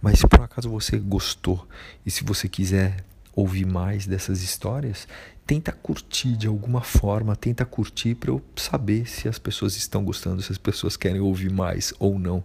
Mas 0.00 0.20
se 0.20 0.28
por 0.28 0.40
acaso 0.40 0.70
você 0.70 0.98
gostou 0.98 1.66
e 2.06 2.12
se 2.12 2.22
você 2.22 2.48
quiser 2.48 3.04
ouvir 3.34 3.66
mais 3.66 4.06
dessas 4.06 4.40
histórias, 4.40 5.08
tenta 5.44 5.72
curtir 5.72 6.36
de 6.36 6.46
alguma 6.46 6.80
forma, 6.80 7.34
tenta 7.34 7.64
curtir 7.64 8.14
para 8.14 8.30
eu 8.30 8.42
saber 8.54 9.08
se 9.08 9.28
as 9.28 9.38
pessoas 9.38 9.76
estão 9.76 10.04
gostando, 10.04 10.42
se 10.42 10.52
as 10.52 10.58
pessoas 10.58 10.96
querem 10.96 11.20
ouvir 11.20 11.50
mais 11.50 11.92
ou 11.98 12.18
não, 12.18 12.44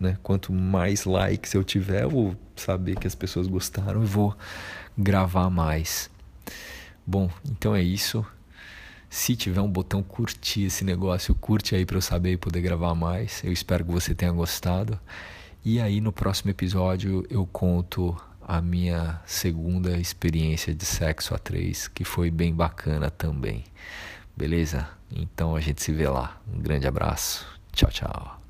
né? 0.00 0.16
Quanto 0.22 0.52
mais 0.52 1.04
likes 1.04 1.52
eu 1.52 1.64
tiver, 1.64 2.04
eu 2.04 2.10
vou 2.10 2.36
saber 2.56 2.96
que 2.96 3.06
as 3.06 3.14
pessoas 3.14 3.46
gostaram 3.46 4.02
e 4.02 4.06
vou 4.06 4.34
gravar 4.96 5.50
mais. 5.50 6.13
Bom, 7.06 7.30
então 7.50 7.74
é 7.74 7.82
isso. 7.82 8.24
Se 9.10 9.36
tiver 9.36 9.60
um 9.60 9.70
botão 9.70 10.02
curtir 10.02 10.64
esse 10.64 10.84
negócio, 10.84 11.34
curte 11.34 11.74
aí 11.74 11.86
para 11.86 11.96
eu 11.96 12.02
saber 12.02 12.32
e 12.32 12.36
poder 12.36 12.60
gravar 12.60 12.94
mais. 12.94 13.42
Eu 13.44 13.52
espero 13.52 13.84
que 13.84 13.92
você 13.92 14.14
tenha 14.14 14.32
gostado. 14.32 14.98
E 15.64 15.80
aí 15.80 16.00
no 16.00 16.12
próximo 16.12 16.50
episódio 16.50 17.24
eu 17.30 17.46
conto 17.46 18.16
a 18.46 18.60
minha 18.60 19.20
segunda 19.24 19.96
experiência 19.98 20.74
de 20.74 20.84
sexo 20.84 21.34
a 21.34 21.38
três, 21.38 21.88
que 21.88 22.04
foi 22.04 22.30
bem 22.30 22.54
bacana 22.54 23.10
também. 23.10 23.64
Beleza? 24.36 24.88
Então 25.10 25.54
a 25.54 25.60
gente 25.60 25.82
se 25.82 25.92
vê 25.92 26.08
lá. 26.08 26.40
Um 26.52 26.60
grande 26.60 26.86
abraço. 26.86 27.46
Tchau, 27.72 27.90
tchau. 27.90 28.43